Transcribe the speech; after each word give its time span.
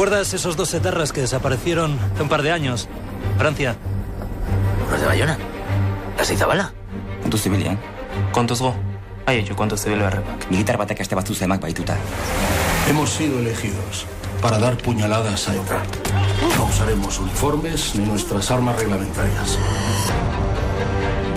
¿Recuerdas 0.00 0.32
esos 0.32 0.56
dos 0.56 0.72
etarras 0.72 1.12
que 1.12 1.20
desaparecieron 1.20 1.98
hace 2.14 2.22
un 2.22 2.30
par 2.30 2.40
de 2.40 2.50
años? 2.50 2.88
Francia. 3.36 3.76
¿Los 4.90 4.98
de 4.98 5.06
Bayona? 5.06 5.36
¿La 6.16 6.22
Izabala? 6.22 6.72
Kontuz 7.20 7.42
zibilian. 7.42 7.78
Kontuz 8.32 8.62
go. 8.62 8.74
Aietxo, 9.26 9.54
kontuz 9.54 9.82
zibil 9.82 9.98
berrepak. 9.98 10.50
Militar 10.50 10.78
batek 10.78 11.00
este 11.00 11.14
batzu 11.14 11.34
zemak 11.34 11.60
baituta. 11.60 11.98
Hemos 12.88 13.10
sido 13.10 13.40
elegidos 13.40 14.06
para 14.40 14.58
dar 14.58 14.78
puñaladas 14.78 15.50
a 15.50 15.54
ETA. 15.54 15.82
No 16.56 16.64
usaremos 16.64 17.20
uniformes 17.20 17.94
ni 17.94 18.06
nuestras 18.06 18.50
armas 18.50 18.76
reglamentarias. 18.76 19.58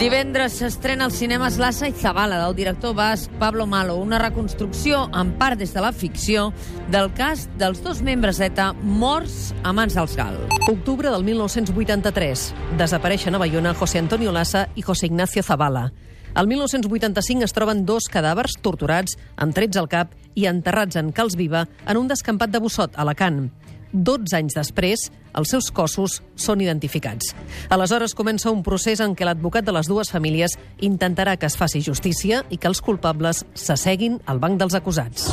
Divendres 0.04 0.58
s'estrena 0.60 1.06
als 1.08 1.16
cinemes 1.16 1.56
Lassa 1.62 1.88
i 1.88 1.94
Zabala 1.96 2.36
del 2.42 2.58
director 2.58 2.92
basc 2.92 3.32
Pablo 3.40 3.64
Malo, 3.66 3.94
una 3.96 4.18
reconstrucció 4.20 5.06
en 5.16 5.32
part 5.40 5.56
des 5.56 5.72
de 5.72 5.80
la 5.80 5.94
ficció 5.96 6.50
del 6.92 7.08
cas 7.16 7.46
dels 7.56 7.80
dos 7.86 8.02
membres 8.04 8.42
d'ETA 8.42 8.74
morts 8.84 9.54
a 9.64 9.72
mans 9.72 9.96
dels 9.96 10.18
GAL. 10.20 10.36
Octubre 10.68 11.08
del 11.08 11.24
1983. 11.24 12.44
Desapareixen 12.76 13.40
a 13.40 13.40
Bayona 13.46 13.72
José 13.80 14.04
Antonio 14.04 14.36
Lassa 14.36 14.66
i 14.76 14.84
José 14.84 15.08
Ignacio 15.08 15.42
Zabala. 15.42 15.94
Al 16.34 16.52
1985 16.52 17.48
es 17.48 17.56
troben 17.56 17.86
dos 17.88 18.12
cadàvers 18.12 18.60
torturats, 18.60 19.16
amb 19.38 19.56
trets 19.56 19.80
al 19.80 19.88
cap 19.88 20.12
i 20.36 20.50
enterrats 20.52 21.00
en 21.00 21.16
calç 21.16 21.40
viva 21.40 21.64
en 21.88 21.96
un 21.96 22.12
descampat 22.12 22.52
de 22.52 22.60
Bussot, 22.60 22.98
a 22.98 23.08
Alacant. 23.08 23.54
12 23.94 24.36
anys 24.36 24.58
després, 24.58 25.08
els 25.38 25.54
seus 25.54 25.70
cossos 25.72 26.20
són 26.36 26.62
identificats. 26.66 27.32
Aleshores 27.70 28.18
comença 28.18 28.52
un 28.52 28.64
procés 28.66 29.02
en 29.06 29.16
què 29.16 29.26
l'advocat 29.26 29.66
de 29.66 29.76
les 29.76 29.90
dues 29.90 30.12
famílies 30.12 30.58
intentarà 30.82 31.38
que 31.38 31.48
es 31.50 31.58
faci 31.58 31.82
justícia 31.86 32.44
i 32.50 32.58
que 32.58 32.70
els 32.70 32.82
culpables 32.82 33.46
s'asseguin 33.54 34.20
al 34.26 34.42
banc 34.44 34.60
dels 34.60 34.76
acusats. 34.78 35.30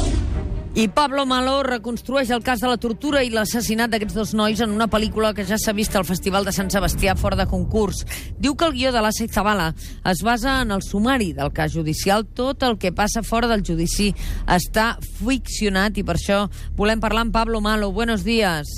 I 0.73 0.87
Pablo 0.87 1.25
Malo 1.27 1.65
reconstrueix 1.67 2.31
el 2.31 2.45
cas 2.47 2.61
de 2.63 2.69
la 2.71 2.77
tortura 2.79 3.25
i 3.27 3.31
l'assassinat 3.35 3.91
d'aquests 3.91 4.15
dos 4.15 4.35
nois 4.39 4.61
en 4.63 4.71
una 4.71 4.87
pel·lícula 4.87 5.33
que 5.35 5.43
ja 5.43 5.59
s'ha 5.59 5.75
vist 5.75 5.97
al 5.99 6.07
Festival 6.07 6.47
de 6.47 6.53
Sant 6.55 6.71
Sebastià 6.71 7.17
fora 7.19 7.35
de 7.41 7.49
concurs. 7.51 8.05
Diu 8.39 8.55
que 8.55 8.69
el 8.69 8.77
guió 8.77 8.93
de 8.95 9.03
l'Assa 9.03 9.27
Zabala 9.27 9.73
es 10.07 10.23
basa 10.23 10.61
en 10.63 10.71
el 10.71 10.87
sumari 10.87 11.33
del 11.35 11.51
cas 11.51 11.75
judicial. 11.75 12.23
Tot 12.23 12.63
el 12.63 12.79
que 12.79 12.95
passa 12.95 13.25
fora 13.27 13.51
del 13.51 13.67
judici 13.67 14.13
està 14.47 14.95
ficcionat 15.19 15.99
i 15.99 16.07
per 16.07 16.15
això 16.21 16.45
volem 16.79 17.03
parlar 17.03 17.27
amb 17.27 17.35
Pablo 17.35 17.61
Malo. 17.61 17.91
Buenos 17.91 18.23
días. 18.23 18.71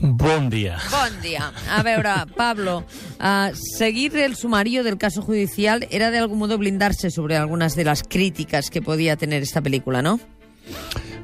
Bon 0.00 0.48
dia. 0.48 0.78
Bon 0.88 1.20
dia. 1.20 1.52
A 1.68 1.82
veure, 1.84 2.24
Pablo, 2.34 2.86
uh, 3.20 3.52
seguir 3.76 4.16
el 4.16 4.34
sumario 4.34 4.82
del 4.82 4.96
caso 4.96 5.20
judicial 5.20 5.86
era 5.90 6.10
de 6.10 6.18
algún 6.18 6.38
modo 6.38 6.56
blindarse 6.56 7.10
sobre 7.10 7.36
algunas 7.36 7.76
de 7.76 7.84
las 7.84 8.02
críticas 8.02 8.70
que 8.70 8.80
podía 8.80 9.16
tener 9.16 9.42
esta 9.42 9.60
película, 9.60 10.00
¿no? 10.00 10.18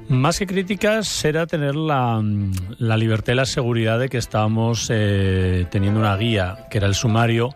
Más 0.09 0.39
que 0.39 0.47
críticas 0.47 1.25
era 1.25 1.47
tener 1.47 1.75
la, 1.75 2.23
la 2.79 2.97
libertad 2.97 3.33
y 3.33 3.37
la 3.37 3.45
seguridad 3.45 3.99
de 3.99 4.09
que 4.09 4.19
estábamos 4.19 4.89
eh, 4.89 5.67
teniendo 5.71 5.99
una 5.99 6.17
guía, 6.17 6.67
que 6.71 6.79
era 6.79 6.87
el 6.87 6.95
sumario, 6.95 7.55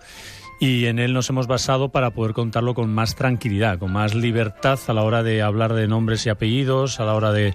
y 0.59 0.87
en 0.87 0.99
él 0.99 1.13
nos 1.13 1.31
hemos 1.31 1.47
basado 1.47 1.91
para 1.91 2.11
poder 2.11 2.35
contarlo 2.35 2.75
con 2.75 2.93
más 2.93 3.15
tranquilidad, 3.15 3.79
con 3.79 3.93
más 3.93 4.15
libertad 4.15 4.79
a 4.89 4.93
la 4.93 5.05
hora 5.05 5.23
de 5.23 5.43
hablar 5.43 5.75
de 5.75 5.87
nombres 5.87 6.27
y 6.27 6.29
apellidos, 6.29 6.99
a 6.99 7.05
la 7.05 7.15
hora 7.15 7.33
de, 7.33 7.55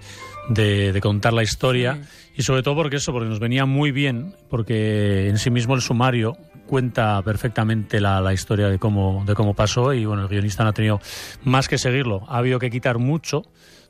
de, 0.50 0.94
de 0.94 1.02
contar 1.02 1.34
la 1.34 1.44
historia, 1.44 2.00
y 2.34 2.44
sobre 2.44 2.64
todo 2.64 2.76
porque 2.76 2.96
eso, 2.96 3.12
porque 3.12 3.30
nos 3.30 3.40
venía 3.40 3.66
muy 3.66 3.92
bien, 3.92 4.34
porque 4.50 5.28
en 5.28 5.38
sí 5.38 5.52
mismo 5.52 5.76
el 5.76 5.82
sumario 5.82 6.38
cuenta 6.68 7.22
perfectamente 7.22 8.00
la, 8.00 8.22
la 8.22 8.34
historia 8.34 8.70
de 8.70 8.80
cómo, 8.80 9.24
de 9.28 9.36
cómo 9.36 9.54
pasó, 9.54 9.94
y 9.94 10.06
bueno, 10.06 10.24
el 10.24 10.30
guionista 10.30 10.64
no 10.64 10.70
ha 10.70 10.74
tenido 10.74 11.02
más 11.44 11.68
que 11.68 11.78
seguirlo, 11.78 12.24
ha 12.28 12.38
habido 12.38 12.60
que 12.60 12.72
quitar 12.72 12.98
mucho, 12.98 13.44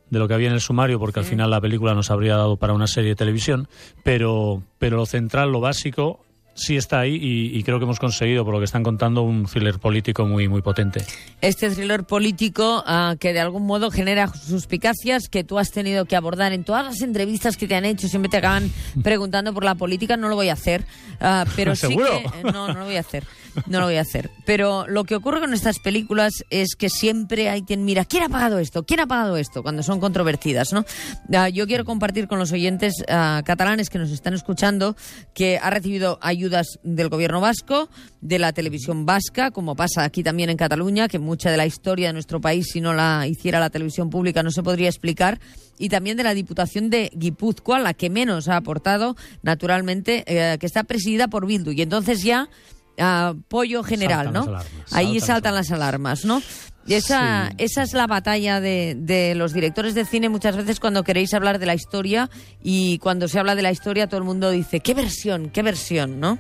de 0.10 0.20
lo 0.20 0.28
que 0.28 0.34
había 0.34 0.48
en 0.48 0.54
el 0.54 0.62
sumario, 0.62 1.00
porque 1.00 1.20
al 1.20 1.26
final 1.26 1.50
la 1.50 1.62
película 1.62 1.94
nos 1.94 2.12
habría 2.12 2.36
dado 2.36 2.58
para 2.58 2.74
una 2.74 2.88
serie 2.88 3.12
de 3.12 3.16
televisión, 3.16 3.68
pero, 4.04 4.62
pero 4.78 4.98
lo 4.98 5.06
central, 5.06 5.52
lo 5.52 5.60
básico, 5.60 6.26
sí 6.56 6.78
está 6.78 7.02
ahí 7.02 7.16
y, 7.16 7.58
y, 7.58 7.64
creo 7.64 7.80
que 7.80 7.84
hemos 7.84 8.00
conseguido, 8.00 8.46
por 8.46 8.54
lo 8.54 8.60
que 8.60 8.66
están 8.66 8.82
contando, 8.82 9.22
un 9.22 9.46
thriller 9.46 9.78
político 9.78 10.26
muy, 10.26 10.48
muy 10.48 10.62
potente. 10.62 11.06
Este 11.42 11.70
thriller 11.70 12.06
político 12.06 12.84
uh, 12.88 13.18
que 13.18 13.34
de 13.34 13.42
algún 13.42 13.66
modo 13.66 13.92
genera 13.92 14.28
suspicacias 14.28 15.28
que 15.28 15.44
tú 15.44 15.60
has 15.60 15.72
tenido 15.72 16.06
que 16.06 16.16
abordar 16.16 16.54
en 16.54 16.64
todas 16.64 16.86
las 16.86 17.02
entrevistas 17.02 17.58
que 17.58 17.68
te 17.68 17.76
han 17.76 17.86
hecho, 17.86 18.08
siempre 18.08 18.30
te 18.30 18.38
acaban 18.38 18.72
preguntando 19.04 19.54
por 19.54 19.66
la 19.66 19.76
política, 19.76 20.18
no 20.18 20.30
lo 20.30 20.36
voy 20.36 20.50
a 20.50 20.54
hacer, 20.54 20.86
uh, 21.20 21.48
pero 21.56 21.76
sí 21.76 21.96
que... 21.98 22.44
No, 22.44 22.70
no 22.70 22.80
lo 22.80 22.86
voy 22.86 22.96
a 22.96 23.02
hacer. 23.02 23.26
No 23.68 23.80
lo 23.80 23.86
voy 23.86 23.96
a 23.96 24.02
hacer. 24.02 24.30
Pero 24.46 24.86
lo 24.88 25.04
que 25.04 25.16
ocurre 25.16 25.40
con 25.40 25.54
estas 25.54 25.80
películas 25.80 26.44
es 26.50 26.76
que 26.76 26.90
siempre 26.90 27.50
hay 27.50 27.64
quien 27.64 27.86
mira, 27.86 28.06
¿quién 28.06 28.24
ha 28.24 28.30
pagado 28.30 28.60
esto? 28.60 28.86
¿Quién 28.86 29.00
ha 29.00 29.08
pagado 29.08 29.38
esto? 29.38 29.64
Cuando 29.64 29.84
son 29.84 30.00
controvertidas, 30.00 30.74
¿no? 30.74 30.86
Uh, 31.30 31.48
yo 31.52 31.68
quiero 31.68 31.86
compartir 31.86 32.28
con 32.28 32.40
los 32.40 32.52
oyentes 32.52 32.94
uh, 33.02 33.44
catalanes 33.44 33.90
que 33.90 33.98
nos 33.98 34.12
están 34.12 34.34
escuchando 34.34 34.96
que 35.34 35.58
ha 35.58 35.70
recibido 35.70 36.20
ayudas 36.22 36.80
del 36.84 37.10
gobierno 37.10 37.42
vasco, 37.42 37.90
de 38.22 38.40
la 38.40 38.54
televisión 38.54 39.06
vasca, 39.06 39.52
como 39.52 39.76
pasa 39.76 40.04
aquí 40.04 40.24
también 40.24 40.50
en 40.50 40.58
Cataluña, 40.58 41.08
que 41.08 41.20
mucha 41.20 41.52
de 41.52 41.58
la 41.58 41.66
historia 41.66 42.08
de 42.08 42.14
nuestro 42.14 42.42
país, 42.42 42.68
si 42.72 42.82
no 42.82 42.94
la 42.94 43.28
hiciera 43.28 43.60
la 43.60 43.70
televisión 43.70 44.10
pública, 44.10 44.44
no 44.44 44.52
se 44.52 44.64
podría 44.64 44.90
explicar 44.90 45.40
y 45.78 45.90
también 45.90 46.18
de 46.18 46.24
la 46.24 46.34
Diputación 46.34 46.90
de 46.90 47.12
Guipúzcoa, 47.14 47.80
la 47.80 47.94
que 47.94 48.10
menos 48.10 48.48
ha 48.48 48.58
aportado, 48.58 49.16
naturalmente, 49.44 50.24
eh, 50.28 50.58
que 50.58 50.66
está 50.66 50.84
presidida 50.84 51.28
por 51.28 51.46
Bildu. 51.46 51.72
Y 51.72 51.82
entonces 51.82 52.24
ya 52.24 52.50
apoyo 52.98 53.84
general, 53.84 54.26
Saltan 54.26 54.34
¿no? 54.34 54.42
alarmas, 54.50 54.94
Ahí 54.94 55.20
saltan 55.20 55.28
saltan 55.28 55.56
las 55.56 55.72
alarmas, 55.72 56.26
¿no? 56.26 56.42
Y 56.88 56.94
esa, 56.94 57.48
Sí. 57.50 57.56
esa 57.58 57.82
es 57.84 57.94
la 57.94 58.06
batalla 58.06 58.62
de, 58.62 58.96
de 58.96 59.34
los 59.34 59.54
directores 59.54 59.96
de 59.96 60.06
cine 60.06 60.30
muchas 60.30 60.56
veces 60.56 60.80
cuando 60.80 61.04
queréis 61.04 61.34
hablar 61.34 61.58
de 61.58 61.66
la 61.66 61.74
historia 61.74 62.30
y 62.62 63.00
cuando 63.00 63.28
se 63.28 63.40
habla 63.40 63.56
de 63.56 63.64
la 63.64 63.72
historia 63.72 64.08
todo 64.08 64.20
el 64.20 64.24
mundo 64.24 64.52
dice, 64.52 64.82
¿qué 64.82 64.94
versión? 64.94 65.50
¿Qué 65.50 65.64
versión? 65.64 66.20
¿No? 66.20 66.38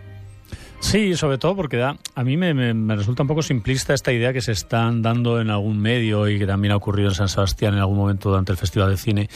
Sí, 0.82 1.16
sobre 1.16 1.40
todo 1.40 1.56
porque 1.56 1.78
da, 1.78 1.98
a 2.14 2.24
mí 2.24 2.38
me, 2.38 2.54
me- 2.54 2.74
me 2.76 2.96
resulta 2.96 3.24
un 3.24 3.28
poco 3.28 3.42
simplista 3.42 3.94
esta 3.96 4.14
idea 4.14 4.34
que 4.34 4.42
se 4.42 4.52
están 4.52 5.02
dando 5.02 5.42
en 5.42 5.50
algún 5.50 5.80
medio 5.80 6.28
y 6.30 6.38
que 6.38 6.46
también 6.46 6.74
ha 6.74 6.76
ocurrido 6.76 7.10
en 7.10 7.16
San 7.16 7.28
Sebastián 7.28 7.74
en 7.74 7.80
algún 7.80 7.98
momento 7.98 8.30
durante 8.30 8.52
el 8.52 8.58
Festival 8.58 8.92
de 8.92 8.98
Cine, 8.98 9.30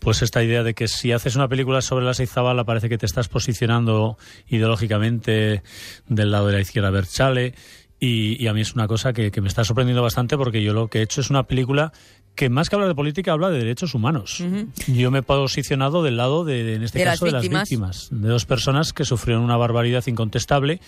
pues 0.00 0.22
esta 0.22 0.42
idea 0.42 0.64
de 0.64 0.74
que 0.74 0.88
si 0.88 1.12
haces 1.12 1.36
una 1.36 1.46
película 1.48 1.80
sobre 1.80 2.04
la 2.04 2.12
Seizabala 2.12 2.64
parece 2.64 2.88
que 2.88 2.98
te 2.98 3.06
estás 3.06 3.28
posicionando 3.28 4.18
ideológicamente 4.48 5.62
del 6.08 6.30
lado 6.32 6.48
de 6.48 6.54
la 6.54 6.60
izquierda. 6.60 6.90
Berchale 6.90 7.54
y, 8.00 8.42
y 8.42 8.46
a 8.46 8.52
mí 8.52 8.60
es 8.60 8.74
una 8.74 8.86
cosa 8.86 9.12
que, 9.12 9.30
que 9.30 9.40
me 9.40 9.48
está 9.48 9.64
sorprendiendo 9.64 10.02
bastante 10.02 10.36
porque 10.36 10.62
yo 10.62 10.72
lo 10.74 10.88
que 10.88 10.98
he 10.98 11.02
hecho 11.02 11.20
es 11.20 11.30
una 11.30 11.44
película 11.44 11.92
que 12.34 12.50
más 12.50 12.68
que 12.68 12.76
hablar 12.76 12.90
de 12.90 12.94
política 12.94 13.32
habla 13.32 13.48
de 13.48 13.58
derechos 13.58 13.94
humanos. 13.94 14.44
Yo 14.86 15.10
me 15.10 15.20
he 15.20 15.22
posicionado 15.22 16.02
del 16.02 16.18
lado 16.18 16.44
de, 16.44 16.62
de, 16.64 16.74
en 16.74 16.82
este 16.82 16.98
De 16.98 17.04
las 17.06 17.14
caso, 17.14 17.24
de 17.24 17.32
las 17.32 17.40
víctimas. 17.42 17.70
víctimas, 17.70 18.08
de 18.10 18.28
dos 18.28 18.44
personas 18.44 18.92
que 18.92 19.06
sufrieron 19.06 19.42
una 19.42 19.56
barbaridad 19.56 20.06
incontestable 20.06 20.80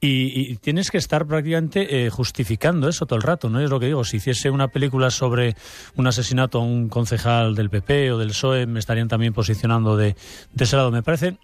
y, 0.00 0.52
y 0.52 0.56
tienes 0.58 0.92
que 0.92 0.98
estar 0.98 1.26
prácticamente 1.26 2.06
eh, 2.06 2.10
justificando 2.10 2.88
eso 2.88 3.06
todo 3.06 3.16
el 3.16 3.22
rato, 3.24 3.48
¿no? 3.50 3.60
Es 3.60 3.68
lo 3.68 3.80
que 3.80 3.86
digo, 3.86 4.04
si 4.04 4.18
hiciese 4.18 4.48
una 4.50 4.68
película 4.68 5.10
sobre 5.10 5.56
un 5.96 6.06
asesinato 6.06 6.58
a 6.58 6.62
un 6.62 6.88
concejal 6.88 7.56
del 7.56 7.70
PP 7.70 8.12
o 8.12 8.18
del 8.18 8.28
PSOE, 8.28 8.66
me 8.66 8.78
estarían 8.78 9.08
también 9.08 9.32
posicionando 9.32 9.96
de, 9.96 10.14
de 10.52 10.64
ese 10.64 10.76
lado. 10.76 10.92
Me 10.92 11.02
parece... 11.02 11.36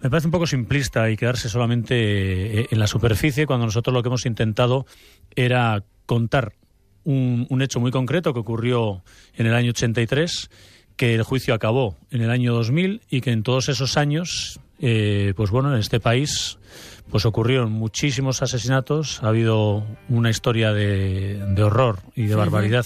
Me 0.00 0.10
parece 0.10 0.28
un 0.28 0.32
poco 0.32 0.46
simplista 0.46 1.10
y 1.10 1.16
quedarse 1.16 1.48
solamente 1.48 2.60
eh, 2.60 2.66
en 2.70 2.78
la 2.78 2.86
superficie 2.86 3.46
cuando 3.46 3.66
nosotros 3.66 3.94
lo 3.94 4.02
que 4.02 4.08
hemos 4.08 4.26
intentado 4.26 4.86
era 5.34 5.82
contar 6.04 6.52
un, 7.04 7.46
un 7.48 7.62
hecho 7.62 7.80
muy 7.80 7.90
concreto 7.90 8.34
que 8.34 8.40
ocurrió 8.40 9.02
en 9.34 9.46
el 9.46 9.54
año 9.54 9.70
83, 9.70 10.50
que 10.96 11.14
el 11.14 11.22
juicio 11.22 11.54
acabó 11.54 11.96
en 12.10 12.22
el 12.22 12.30
año 12.30 12.52
2000 12.54 13.02
y 13.08 13.20
que 13.20 13.30
en 13.30 13.42
todos 13.42 13.68
esos 13.68 13.96
años, 13.96 14.60
eh, 14.80 15.32
pues 15.36 15.50
bueno, 15.50 15.72
en 15.72 15.80
este 15.80 16.00
país 16.00 16.58
pues 17.10 17.24
ocurrieron 17.24 17.70
muchísimos 17.70 18.42
asesinatos, 18.42 19.22
ha 19.22 19.28
habido 19.28 19.86
una 20.08 20.28
historia 20.28 20.72
de, 20.72 21.36
de 21.54 21.62
horror 21.62 22.00
y 22.16 22.26
de 22.26 22.34
barbaridad 22.34 22.84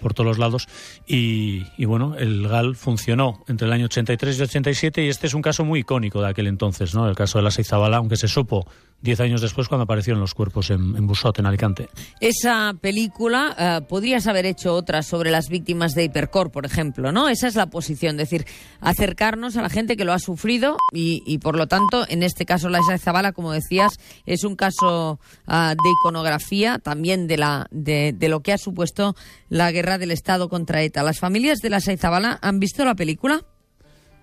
por 0.00 0.14
todos 0.14 0.26
los 0.26 0.38
lados 0.38 0.68
y, 1.06 1.64
y, 1.76 1.84
bueno, 1.84 2.14
el 2.16 2.48
GAL 2.48 2.76
funcionó 2.76 3.44
entre 3.48 3.66
el 3.66 3.72
año 3.72 3.86
83 3.86 4.38
y 4.38 4.42
87 4.42 5.04
y 5.04 5.08
este 5.08 5.26
es 5.26 5.34
un 5.34 5.42
caso 5.42 5.64
muy 5.64 5.80
icónico 5.80 6.20
de 6.20 6.28
aquel 6.28 6.46
entonces, 6.46 6.94
¿no? 6.94 7.08
El 7.08 7.16
caso 7.16 7.38
de 7.38 7.44
la 7.44 7.50
Seizabala, 7.50 7.98
aunque 7.98 8.16
se 8.16 8.28
supo 8.28 8.66
diez 9.00 9.20
años 9.20 9.40
después 9.40 9.68
cuando 9.68 9.84
aparecieron 9.84 10.20
los 10.20 10.34
cuerpos 10.34 10.70
en, 10.70 10.96
en 10.96 11.06
Busot, 11.06 11.38
en 11.38 11.46
Alicante. 11.46 11.88
Esa 12.20 12.74
película 12.80 13.54
eh, 13.58 13.86
podrías 13.88 14.26
haber 14.26 14.46
hecho 14.46 14.74
otra 14.74 15.02
sobre 15.02 15.30
las 15.30 15.48
víctimas 15.48 15.92
de 15.94 16.04
Hipercor, 16.04 16.50
por 16.50 16.66
ejemplo, 16.66 17.12
¿no? 17.12 17.28
Esa 17.28 17.46
es 17.46 17.54
la 17.54 17.66
posición, 17.66 18.16
es 18.20 18.28
decir, 18.28 18.46
acercarnos 18.80 19.56
a 19.56 19.62
la 19.62 19.68
gente 19.68 19.96
que 19.96 20.04
lo 20.04 20.12
ha 20.12 20.18
sufrido 20.18 20.76
y, 20.92 21.22
y 21.26 21.38
por 21.38 21.56
lo 21.56 21.66
tanto, 21.66 22.04
en 22.08 22.22
este 22.22 22.46
caso 22.46 22.68
la 22.68 22.80
Zabala, 22.98 23.32
como 23.32 23.52
decías, 23.52 23.98
es 24.24 24.44
un 24.44 24.56
caso 24.56 25.20
uh, 25.46 25.52
de 25.52 25.90
iconografía 26.00 26.78
también 26.78 27.26
de, 27.26 27.36
la, 27.36 27.66
de, 27.70 28.12
de, 28.16 28.28
lo 28.28 28.40
que 28.40 28.52
ha 28.52 28.58
supuesto 28.58 29.14
la 29.48 29.70
guerra 29.72 29.98
del 29.98 30.10
Estado 30.10 30.48
contra 30.48 30.82
ETA. 30.82 31.02
¿Las 31.02 31.18
familias 31.18 31.58
de 31.58 31.70
la 31.70 31.80
Zabala 31.80 32.38
han 32.42 32.60
visto 32.60 32.84
la 32.84 32.94
película? 32.94 33.44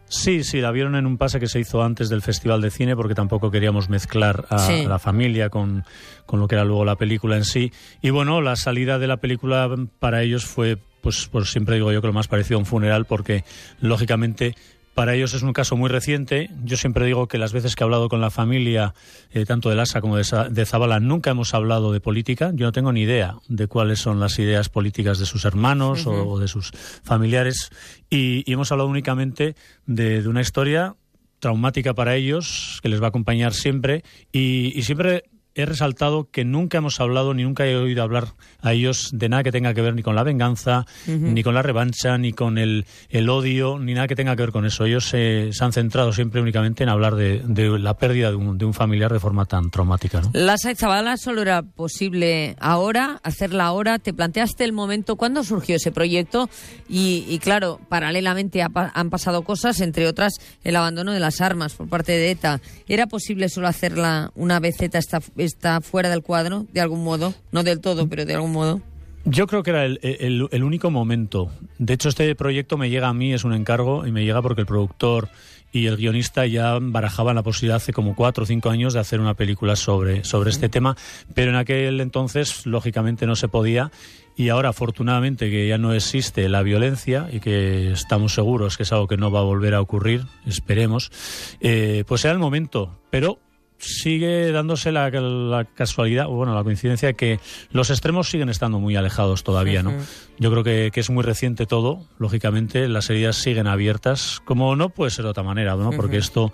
Sí, 0.07 0.43
sí, 0.43 0.61
la 0.61 0.71
vieron 0.71 0.95
en 0.95 1.07
un 1.07 1.17
pase 1.17 1.39
que 1.39 1.47
se 1.47 1.59
hizo 1.59 1.81
antes 1.83 2.07
del 2.09 2.21
Festival 2.21 2.61
de 2.61 2.69
Cine 2.69 2.95
porque 2.95 3.15
tampoco 3.15 3.49
queríamos 3.49 3.89
mezclar 3.89 4.45
a, 4.49 4.59
Sí. 4.59 4.83
a 4.85 4.89
la 4.89 4.99
familia 4.99 5.49
con, 5.49 5.83
con 6.27 6.39
lo 6.39 6.47
que 6.47 6.55
era 6.55 6.63
luego 6.65 6.85
la 6.85 6.95
película 6.97 7.35
en 7.35 7.45
sí. 7.45 7.71
Y 8.01 8.11
bueno, 8.11 8.39
la 8.41 8.55
salida 8.55 8.99
de 8.99 9.07
la 9.07 9.17
película 9.17 9.67
para 9.99 10.21
ellos 10.21 10.45
fue, 10.45 10.77
pues, 11.01 11.27
pues 11.31 11.51
siempre 11.51 11.75
digo 11.75 11.91
yo 11.91 11.99
que 12.01 12.07
lo 12.07 12.13
más 12.13 12.27
parecido 12.27 12.57
a 12.57 12.59
un 12.59 12.65
funeral 12.67 13.05
porque 13.05 13.43
lógicamente 13.79 14.55
Para 14.93 15.15
ellos 15.15 15.33
es 15.33 15.41
un 15.41 15.53
caso 15.53 15.75
muy 15.75 15.89
reciente. 15.89 16.51
Yo 16.63 16.77
siempre 16.77 17.05
digo 17.07 17.27
que 17.27 17.39
las 17.39 17.51
veces 17.51 17.75
que 17.75 17.83
he 17.83 17.85
hablado 17.85 18.09
con 18.09 18.21
la 18.21 18.29
familia, 18.29 18.93
eh, 19.31 19.43
tanto 19.45 19.69
de 19.69 19.75
Lasa 19.75 20.01
como 20.01 20.17
de, 20.17 20.23
de 20.51 20.65
Zabala, 20.67 20.99
nunca 20.99 21.31
hemos 21.31 21.55
hablado 21.55 21.91
de 21.91 21.99
política. 21.99 22.51
Yo 22.53 22.67
no 22.67 22.71
tengo 22.71 22.93
ni 22.93 23.01
idea 23.01 23.37
de 23.47 23.65
cuáles 23.67 23.99
son 23.99 24.19
las 24.19 24.37
ideas 24.37 24.69
políticas 24.69 25.17
de 25.17 25.25
sus 25.25 25.45
hermanos 25.45 26.05
o- 26.05 26.29
o, 26.29 26.39
de 26.39 26.47
sus 26.47 26.71
familiares. 27.03 27.71
Y, 28.09 28.43
y 28.45 28.53
hemos 28.53 28.71
hablado 28.71 28.87
únicamente 28.87 29.55
de, 29.87 30.21
de 30.21 30.29
una 30.29 30.41
historia 30.41 30.95
traumática 31.39 31.93
para 31.93 32.15
ellos, 32.15 32.79
que 32.83 32.89
les 32.89 33.01
va 33.01 33.05
a 33.05 33.09
acompañar 33.09 33.53
siempre. 33.53 34.03
Y, 34.31 34.71
y 34.77 34.83
siempre 34.83 35.23
he 35.55 35.65
resaltado 35.65 36.29
que 36.29 36.45
nunca 36.45 36.77
hemos 36.77 36.99
hablado 36.99 37.33
ni 37.33 37.43
nunca 37.43 37.65
he 37.65 37.75
oído 37.75 38.03
hablar 38.03 38.27
a 38.61 38.73
ellos 38.73 39.09
de 39.13 39.29
nada 39.29 39.43
que 39.43 39.51
tenga 39.51 39.73
que 39.73 39.81
ver 39.81 39.95
ni 39.95 40.03
con 40.03 40.15
la 40.15 40.23
venganza, 40.23 40.85
ni 41.07 41.43
con 41.43 41.53
la 41.53 41.61
revancha, 41.61 42.17
ni 42.17 42.33
con 42.33 42.57
el, 42.57 42.85
el 43.09 43.29
odio, 43.29 43.79
ni 43.79 43.93
nada 43.93 44.07
que 44.07 44.15
tenga 44.15 44.35
que 44.35 44.43
ver 44.43 44.51
con 44.51 44.65
eso. 44.65 44.85
Ellos 44.85 45.09
eh, 45.13 45.49
se 45.51 45.63
han 45.63 45.73
centrado 45.73 46.13
siempre 46.13 46.41
únicamente 46.41 46.83
en 46.83 46.89
hablar 46.89 47.15
de, 47.15 47.41
de 47.45 47.79
la 47.79 47.95
pérdida 47.95 48.29
de 48.29 48.35
un, 48.35 48.57
de 48.57 48.65
un 48.65 48.73
familiar 48.73 49.11
de 49.11 49.19
forma 49.19 49.45
tan 49.45 49.69
traumática. 49.69 50.21
¿no? 50.21 50.31
La 50.33 50.57
Zabala 50.57 51.17
solo 51.17 51.41
era 51.41 51.61
posible 51.61 52.55
ahora, 52.59 53.19
hacerla 53.23 53.65
ahora. 53.65 53.99
¿Te 53.99 54.13
planteaste 54.13 54.63
el 54.63 54.73
momento 54.73 55.15
cuándo 55.15 55.43
surgió 55.43 55.75
ese 55.75 55.91
proyecto? 55.91 56.49
Y, 56.89 57.25
y 57.27 57.39
claro, 57.39 57.79
paralelamente 57.89 58.61
ha 58.61 58.69
han 58.73 59.09
pasado 59.09 59.43
cosas, 59.43 59.79
entre 59.81 60.07
otras 60.07 60.33
el 60.63 60.75
abandono 60.75 61.11
de 61.11 61.19
las 61.19 61.41
armas 61.41 61.73
por 61.73 61.87
parte 61.87 62.11
de 62.13 62.31
ETA. 62.31 62.61
¿Era 62.87 63.07
posible 63.07 63.49
solo 63.49 63.67
hacerla 63.67 64.31
una 64.35 64.59
vez 64.59 64.81
ETA 64.81 64.97
está, 64.97 65.21
está 65.43 65.81
fuera 65.81 66.09
del 66.09 66.21
cuadro, 66.23 66.65
de 66.73 66.81
algún 66.81 67.03
modo? 67.03 67.33
No 67.51 67.63
del 67.63 67.79
todo, 67.79 68.07
pero 68.07 68.25
de 68.25 68.33
algún 68.35 68.51
modo. 68.51 68.81
Yo 69.25 69.47
creo 69.47 69.63
que 69.63 69.69
era 69.69 69.85
el, 69.85 69.99
el- 70.03 70.47
el 70.51 70.63
único 70.63 70.91
momento. 70.91 71.49
De 71.77 71.93
hecho, 71.93 72.09
este 72.09 72.35
proyecto 72.35 72.77
me 72.77 72.89
llega 72.89 73.07
a 73.07 73.13
mí, 73.13 73.33
es 73.33 73.43
un 73.45 73.53
encargo, 73.53 74.05
y 74.05 74.11
me 74.11 74.25
llega 74.25 74.41
porque 74.41 74.61
el 74.61 74.67
productor 74.67 75.29
y 75.71 75.87
el 75.87 75.95
guionista 75.97 76.45
ya 76.45 76.77
barajaban 76.79 77.35
la 77.35 77.41
posibilidad 77.41 77.77
hace 77.77 77.93
como 77.93 78.15
cuatro 78.15 78.43
o 78.43 78.45
cinco 78.45 78.69
años 78.69 78.93
de 78.93 78.99
hacer 78.99 79.19
una 79.19 79.33
película 79.33 79.75
sobre, 79.75 80.23
sobre 80.23 80.51
este 80.51 80.69
tema, 80.69 80.95
pero 81.33 81.49
en 81.51 81.55
aquel 81.55 81.99
entonces, 82.01 82.65
lógicamente, 82.67 83.25
no 83.25 83.35
se 83.35 83.47
podía. 83.47 83.91
Y 84.35 84.49
ahora, 84.49 84.69
afortunadamente, 84.69 85.49
que 85.49 85.67
ya 85.67 85.77
no 85.77 85.93
existe 85.93 86.47
la 86.49 86.61
violencia 86.61 87.27
y 87.31 87.39
que 87.39 87.91
estamos 87.91 88.33
seguros 88.33 88.77
que 88.77 88.83
es 88.83 88.91
algo 88.91 89.07
que 89.07 89.15
no 89.17 89.31
va 89.31 89.39
a 89.39 89.43
volver 89.43 89.73
a 89.73 89.81
ocurrir, 89.81 90.25
esperemos, 90.45 91.11
eh, 91.59 92.03
pues 92.07 92.23
era 92.25 92.33
el 92.33 92.39
momento. 92.39 92.99
Pero 93.09 93.39
sigue 93.83 94.51
dándose 94.51 94.91
la, 94.91 95.09
la 95.09 95.65
casualidad, 95.65 96.27
o 96.27 96.31
bueno, 96.31 96.55
la 96.55 96.63
coincidencia 96.63 97.07
de 97.09 97.13
que 97.15 97.39
los 97.71 97.89
extremos 97.89 98.29
siguen 98.29 98.49
estando 98.49 98.79
muy 98.79 98.95
alejados 98.95 99.43
todavía, 99.43 99.83
¿no? 99.83 99.93
Yo 100.39 100.49
creo 100.51 100.63
que, 100.63 100.89
que 100.93 100.99
es 100.99 101.09
muy 101.09 101.23
reciente 101.23 101.65
todo, 101.65 102.01
lógicamente, 102.17 102.87
las 102.87 103.09
heridas 103.09 103.35
siguen 103.35 103.67
abiertas, 103.67 104.41
como 104.45 104.75
no 104.75 104.89
puede 104.89 105.11
ser 105.11 105.25
de 105.25 105.31
otra 105.31 105.43
manera, 105.43 105.75
¿no? 105.75 105.91
Porque 105.91 106.17
esto, 106.17 106.51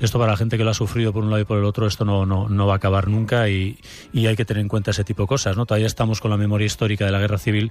esto 0.00 0.18
para 0.18 0.32
la 0.32 0.36
gente 0.36 0.58
que 0.58 0.64
lo 0.64 0.70
ha 0.70 0.74
sufrido 0.74 1.12
por 1.12 1.22
un 1.24 1.30
lado 1.30 1.40
y 1.40 1.44
por 1.44 1.58
el 1.58 1.64
otro, 1.64 1.86
esto 1.86 2.04
no, 2.04 2.26
no, 2.26 2.48
no 2.48 2.66
va 2.66 2.74
a 2.74 2.76
acabar 2.76 3.08
nunca 3.08 3.48
y, 3.48 3.78
y 4.12 4.26
hay 4.26 4.36
que 4.36 4.44
tener 4.44 4.60
en 4.60 4.68
cuenta 4.68 4.90
ese 4.90 5.04
tipo 5.04 5.22
de 5.22 5.28
cosas, 5.28 5.56
¿no? 5.56 5.64
Todavía 5.66 5.86
estamos 5.86 6.20
con 6.20 6.30
la 6.30 6.36
memoria 6.36 6.66
histórica 6.66 7.06
de 7.06 7.12
la 7.12 7.18
guerra 7.20 7.38
civil 7.38 7.70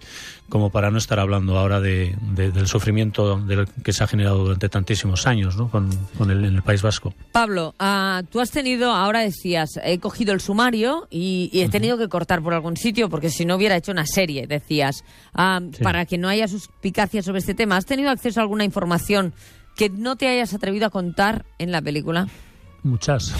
como 0.49 0.71
para 0.71 0.89
no 0.89 0.97
estar 0.97 1.19
hablando 1.19 1.57
ahora 1.59 1.79
de, 1.79 2.15
de- 2.33 2.51
del 2.51 2.67
sufrimiento 2.67 3.37
del 3.39 3.67
que 3.83 3.93
se 3.93 4.03
ha 4.03 4.07
generado 4.07 4.39
durante 4.39 4.67
tantísimos 4.69 5.27
años, 5.27 5.57
¿no? 5.57 5.69
Con, 5.69 5.89
con 6.17 6.31
el, 6.31 6.43
en 6.43 6.55
el 6.55 6.61
País 6.63 6.81
Vasco. 6.81 7.13
Pablo, 7.31 7.75
ah, 7.79 8.23
tú 8.31 8.39
has 8.39 8.49
tenido, 8.51 8.91
ahora 9.03 9.21
decías, 9.21 9.79
he 9.83 9.99
cogido 9.99 10.33
el 10.33 10.41
sumario 10.41 11.07
y, 11.09 11.49
y 11.53 11.61
he 11.61 11.69
tenido 11.69 11.97
que 11.97 12.07
cortar 12.09 12.41
por 12.41 12.53
algún 12.53 12.77
sitio 12.77 13.09
porque 13.09 13.29
si 13.29 13.45
no 13.45 13.55
hubiera 13.55 13.75
hecho 13.75 13.91
una 13.91 14.05
serie, 14.05 14.47
decías. 14.47 15.03
Ah, 15.33 15.59
Sí. 15.71 15.83
Para 15.83 16.05
que 16.05 16.17
no 16.17 16.27
haya 16.29 16.47
suspicacia 16.47 17.21
sobre 17.23 17.39
este 17.39 17.53
tema, 17.53 17.77
¿has 17.77 17.85
tenido 17.85 18.09
acceso 18.09 18.39
a 18.39 18.43
alguna 18.43 18.63
información 18.63 19.33
que 19.75 19.89
no 19.89 20.15
te 20.15 20.27
hayas 20.27 20.53
atrevido 20.53 20.85
a 20.87 20.89
contar 20.89 21.45
en 21.59 21.71
la 21.71 21.81
película? 21.81 22.27
Muchas. 22.83 23.33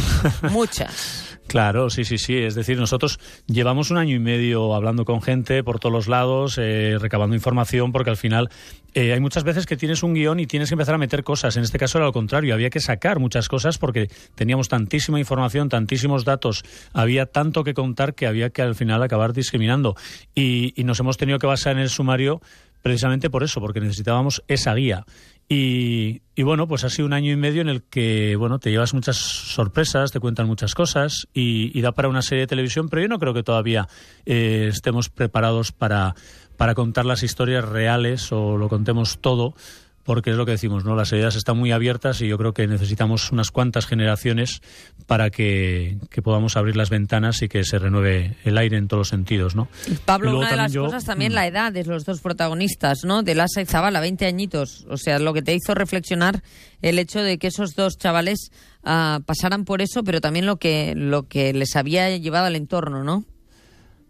Muchas. 0.52 1.31
Claro, 1.52 1.90
sí, 1.90 2.06
sí, 2.06 2.18
sí. 2.18 2.38
Es 2.38 2.56
decir, 2.56 2.78
nosotros 2.78 3.20
llevamos 3.46 3.92
un 3.92 3.98
año 3.98 4.16
y 4.16 4.20
medio 4.20 4.74
hablando 4.74 5.04
con 5.04 5.22
gente 5.22 5.66
por 5.66 5.80
todos 5.80 5.92
los 5.92 6.08
lados, 6.08 6.58
eh, 6.58 6.96
recabando 6.98 7.36
información, 7.36 7.92
porque 7.92 8.10
al 8.10 8.16
final 8.16 8.48
eh, 8.94 9.12
hay 9.12 9.20
muchas 9.20 9.44
veces 9.44 9.66
que 9.66 9.76
tienes 9.76 10.02
un 10.02 10.14
guion 10.14 10.40
y 10.40 10.48
tienes 10.48 10.70
que 10.70 10.76
empezar 10.76 10.96
a 10.96 10.98
meter 10.98 11.26
cosas. 11.26 11.58
En 11.58 11.64
este 11.64 11.78
caso 11.78 11.98
era 11.98 12.06
lo 12.06 12.14
contrario, 12.14 12.54
había 12.54 12.70
que 12.70 12.80
sacar 12.80 13.20
muchas 13.20 13.50
cosas 13.50 13.78
porque 13.78 14.08
teníamos 14.34 14.70
tantísima 14.70 15.20
información, 15.20 15.68
tantísimos 15.68 16.24
datos, 16.24 16.64
había 16.94 17.26
tanto 17.26 17.66
que 17.66 17.74
contar 17.74 18.16
que 18.16 18.28
había 18.28 18.52
que 18.52 18.62
al 18.62 18.76
final 18.76 19.04
acabar 19.04 19.34
discriminando. 19.34 19.98
Y, 20.34 20.72
y 20.80 20.86
nos 20.86 21.02
hemos 21.02 21.18
tenido 21.18 21.38
que 21.38 21.48
basar 21.48 21.74
en 21.74 21.80
el 21.80 21.90
sumario 21.90 22.40
precisamente 22.82 23.30
por 23.30 23.44
eso, 23.44 23.60
porque 23.60 23.82
necesitábamos 23.82 24.42
esa 24.48 24.74
guía. 24.74 25.06
Y, 25.54 26.22
y 26.34 26.44
bueno, 26.44 26.66
pues 26.66 26.86
ha 26.86 26.90
sido 26.90 27.06
un 27.06 27.12
año 27.12 27.30
y 27.34 27.36
medio 27.36 27.62
en 27.62 27.68
el 27.68 27.84
que, 27.84 28.38
bueno, 28.38 28.58
te 28.60 28.72
llevas 28.72 28.94
muchas 28.94 29.18
sorpresas, 29.18 30.14
te 30.14 30.22
cuentan 30.22 30.48
muchas 30.48 30.74
cosas 30.74 31.28
y, 31.34 31.78
y 31.78 31.82
da 31.82 31.92
para 31.92 32.08
una 32.08 32.22
serie 32.22 32.44
de 32.44 32.48
televisión, 32.48 32.88
pero 32.88 33.02
yo 33.02 33.10
no 33.10 33.20
creo 33.20 33.34
que 33.34 33.44
todavía 33.44 33.90
eh, 34.26 34.68
estemos 34.70 35.10
preparados 35.10 35.74
para, 35.74 36.16
para 36.56 36.74
contar 36.74 37.04
las 37.04 37.22
historias 37.22 37.68
reales 37.68 38.32
o 38.32 38.56
lo 38.56 38.70
contemos 38.70 39.20
todo, 39.20 39.54
porque 40.12 40.32
es 40.32 40.36
lo 40.36 40.46
que 40.46 40.52
decimos, 40.52 40.84
¿no? 40.84 40.94
Las 40.94 41.14
ideas 41.14 41.38
están 41.38 41.58
muy 41.58 41.72
abiertas 41.72 42.20
y 42.20 42.28
yo 42.28 42.38
creo 42.38 42.54
que 42.54 42.68
necesitamos 42.68 43.32
unas 43.32 43.50
cuantas 43.50 43.86
generaciones 43.86 44.62
para 45.08 45.30
que, 45.30 46.00
que 46.10 46.22
podamos 46.22 46.58
abrir 46.58 46.76
las 46.76 46.90
ventanas 46.90 47.42
y 47.42 47.48
que 47.48 47.64
se 47.64 47.80
renueve 47.80 48.36
el 48.44 48.58
aire 48.58 48.76
en 48.76 48.90
todos 48.90 49.00
los 49.00 49.08
sentidos, 49.08 49.56
¿no? 49.56 49.70
Pablo, 50.04 50.38
una 50.38 50.50
de 50.50 50.58
las 50.58 50.74
yo- 50.74 50.84
cosas 50.84 51.06
también 51.06 51.32
Mm. 51.32 51.36
la 51.36 51.48
edad 51.48 51.72
de 51.72 51.86
los 51.86 52.04
dos 52.04 52.20
protagonistas, 52.20 53.06
¿no? 53.06 53.24
De 53.24 53.36
Lasa 53.36 53.62
y 53.62 53.66
Zabala, 53.66 54.02
20 54.02 54.26
añitos. 54.26 54.86
O 54.90 54.98
sea, 54.98 55.18
lo 55.18 55.34
que 55.34 55.42
te 55.42 55.56
hizo 55.56 55.74
reflexionar 55.76 56.44
el 56.82 57.00
hecho 57.00 57.22
de 57.22 57.38
que 57.38 57.48
esos 57.48 57.74
dos 57.74 57.98
chavales 57.98 58.52
ah, 58.84 59.22
pasaran 59.26 59.64
por 59.64 59.82
eso, 59.82 60.04
pero 60.04 60.20
también 60.20 60.46
lo 60.46 60.58
que, 60.58 60.94
lo 60.94 61.30
que 61.30 61.54
les 61.54 61.78
había 61.78 62.18
llevado 62.18 62.48
al 62.48 62.58
entorno, 62.58 63.06
¿no? 63.06 63.24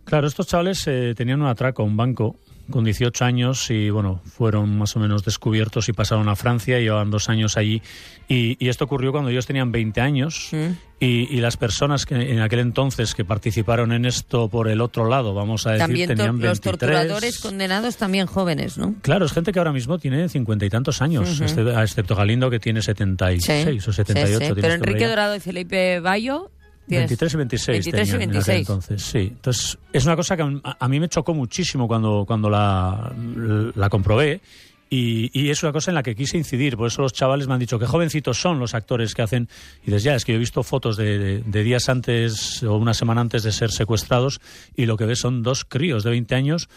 Claro, 0.05 0.25
estos 0.25 0.47
chavales 0.47 0.81
eh, 0.87 1.13
tenían 1.15 1.41
un 1.41 1.47
atraco 1.47 1.83
a 1.83 1.85
un 1.85 1.95
banco 1.95 2.37
con 2.71 2.83
18 2.83 3.23
años 3.25 3.69
y 3.69 3.89
bueno, 3.89 4.21
fueron 4.25 4.77
más 4.77 4.95
o 4.95 4.99
menos 4.99 5.23
descubiertos 5.23 5.87
y 5.89 5.93
pasaron 5.93 6.27
a 6.29 6.35
Francia 6.35 6.79
y 6.79 6.83
llevaban 6.83 7.11
dos 7.11 7.29
años 7.29 7.57
allí. 7.57 7.81
Y, 8.27 8.57
y 8.63 8.69
esto 8.69 8.85
ocurrió 8.85 9.11
cuando 9.11 9.29
ellos 9.29 9.45
tenían 9.45 9.71
20 9.71 10.01
años 10.01 10.49
Mm. 10.51 10.71
y, 10.99 11.35
y 11.35 11.41
las 11.41 11.57
personas 11.57 12.05
que 12.05 12.15
en 12.15 12.39
aquel 12.39 12.59
entonces 12.59 13.13
que 13.15 13.25
participaron 13.25 13.91
en 13.91 14.05
esto 14.05 14.47
por 14.49 14.67
el 14.69 14.81
otro 14.81 15.07
lado, 15.07 15.33
vamos 15.33 15.67
a 15.67 15.71
decir, 15.71 15.85
También 15.87 16.07
tenían 16.07 16.39
23. 16.39 16.49
los 16.49 16.61
torturadores 16.61 17.39
condenados 17.39 17.97
también 17.97 18.25
jóvenes, 18.27 18.77
¿no? 18.77 18.95
Claro, 19.01 19.25
es 19.25 19.33
gente 19.33 19.51
que 19.51 19.59
ahora 19.59 19.73
mismo 19.73 19.99
tiene 19.99 20.29
cincuenta 20.29 20.65
y 20.65 20.69
tantos 20.69 21.01
años, 21.01 21.41
exce- 21.41 21.83
excepto 21.83 22.15
Galindo 22.15 22.49
que 22.49 22.59
tiene 22.59 22.81
76 22.81 23.87
o 23.87 23.93
78. 23.93 24.27
Sí, 24.27 24.33
sí. 24.33 24.39
tienes 24.39 24.55
Pero 24.55 24.61
que 24.61 24.89
Enrique. 24.89 25.07
Dorado 25.07 25.35
y 25.35 25.39
Felipe 25.39 25.99
Bayo... 25.99 26.49
tienes- 26.91 27.09
23 27.09 27.33
y 27.33 27.37
26 27.37 27.67
23 27.85 28.07
y 28.07 28.11
tenían 28.11 28.21
en 28.21 28.29
aquel 28.29 28.43
26. 28.55 28.59
entonces, 28.59 29.01
sí. 29.03 29.17
Entonces, 29.19 29.77
es 29.91 30.05
una 30.05 30.15
cosa 30.15 30.37
que 30.37 30.43
a, 30.43 30.77
a 30.79 30.87
mí 30.87 30.99
me 30.99 31.09
chocó 31.09 31.33
muchísimo 31.33 31.87
cuando, 31.87 32.23
cuando 32.27 32.49
la, 32.49 33.11
la 33.75 33.89
comprobé. 33.89 34.41
Y, 34.93 35.29
y 35.31 35.49
es 35.51 35.63
una 35.63 35.71
cosa 35.71 35.89
en 35.91 35.95
la 35.95 36.03
que 36.03 36.15
quise 36.15 36.37
incidir. 36.37 36.75
Por 36.75 36.87
eso 36.87 37.01
los 37.01 37.13
chavales 37.13 37.47
me 37.47 37.53
han 37.53 37.61
dicho 37.61 37.79
que 37.79 37.85
jovencitos 37.85 38.37
son 38.41 38.59
los 38.59 38.73
actores 38.73 39.15
que 39.15 39.21
hacen. 39.21 39.47
Y 39.83 39.85
dices, 39.85 40.03
ya, 40.03 40.15
es 40.15 40.25
que 40.25 40.33
yo 40.33 40.35
he 40.35 40.39
visto 40.39 40.63
fotos 40.63 40.97
de, 40.97 41.17
de- 41.17 41.43
de 41.45 41.63
días 41.63 41.87
antes 41.87 42.61
o 42.63 42.75
una 42.75 42.93
semana 42.93 43.21
antes 43.21 43.43
de 43.43 43.53
ser 43.53 43.71
secuestrados 43.71 44.41
y 44.75 44.85
lo 44.87 44.97
que 44.97 45.05
ves 45.05 45.19
son 45.19 45.43
dos 45.43 45.63
críos 45.63 46.03
de 46.03 46.09
20 46.09 46.35
años 46.35 46.67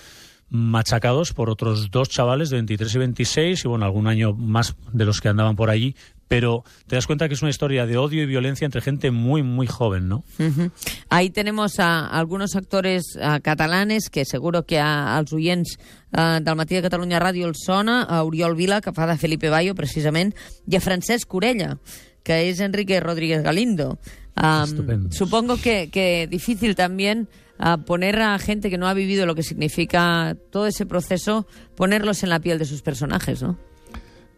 machacados 0.50 1.32
por 1.32 1.50
otros 1.50 1.90
dos 1.90 2.08
chavales 2.08 2.50
de 2.50 2.56
23 2.58 2.94
y 2.94 2.98
26 2.98 3.64
y 3.64 3.68
bueno, 3.68 3.84
algún 3.86 4.06
año 4.06 4.32
más 4.34 4.76
de 4.92 5.04
los 5.04 5.20
que 5.20 5.28
andaban 5.28 5.56
por 5.56 5.70
allí, 5.70 5.96
pero 6.28 6.64
te 6.86 6.96
das 6.96 7.06
cuenta 7.06 7.28
que 7.28 7.34
es 7.34 7.42
una 7.42 7.50
historia 7.50 7.86
de 7.86 7.96
odio 7.96 8.22
y 8.22 8.26
violencia 8.26 8.64
entre 8.64 8.80
gente 8.80 9.10
muy, 9.10 9.42
muy 9.42 9.66
joven, 9.66 10.08
¿no? 10.08 10.24
Ujú. 10.38 10.70
Ahí 11.08 11.30
tenemos 11.30 11.78
a 11.78 12.06
algunos 12.06 12.56
actores 12.56 13.18
ah, 13.20 13.40
catalanes 13.40 14.08
que 14.10 14.24
seguro 14.24 14.64
que 14.64 14.78
a, 14.78 15.16
als 15.16 15.32
oients 15.32 15.78
ah, 16.12 16.40
del 16.42 16.56
Matí 16.56 16.74
de 16.74 16.82
Catalunya 16.82 17.20
Ràdio 17.20 17.46
el 17.46 17.54
sona, 17.54 18.02
a 18.02 18.22
Oriol 18.24 18.56
Vila, 18.56 18.80
que 18.80 18.92
fa 18.92 19.06
de 19.06 19.18
Felipe 19.18 19.50
Bayo, 19.50 19.74
precisament, 19.74 20.34
i 20.66 20.76
a 20.76 20.80
Francesc 20.80 21.28
Corella, 21.28 21.78
que 22.22 22.48
es 22.48 22.60
Enrique 22.60 23.00
Rodríguez 23.00 23.42
Galindo. 23.42 23.98
Am, 24.34 24.64
Estupendos. 24.64 25.14
supongo 25.14 25.56
que, 25.56 25.90
que 25.90 26.26
difícil 26.26 26.74
también 26.74 27.28
ah, 27.58 27.78
poner 27.78 28.18
a 28.20 28.38
gente 28.38 28.70
que 28.70 28.78
no 28.78 28.88
ha 28.88 28.94
vivido 28.94 29.26
lo 29.26 29.34
que 29.34 29.42
significa 29.42 30.36
todo 30.50 30.66
ese 30.66 30.86
proceso, 30.86 31.46
ponerlos 31.76 32.22
en 32.22 32.30
la 32.30 32.40
piel 32.40 32.58
de 32.58 32.64
sus 32.64 32.82
personajes, 32.82 33.42
¿no? 33.42 33.58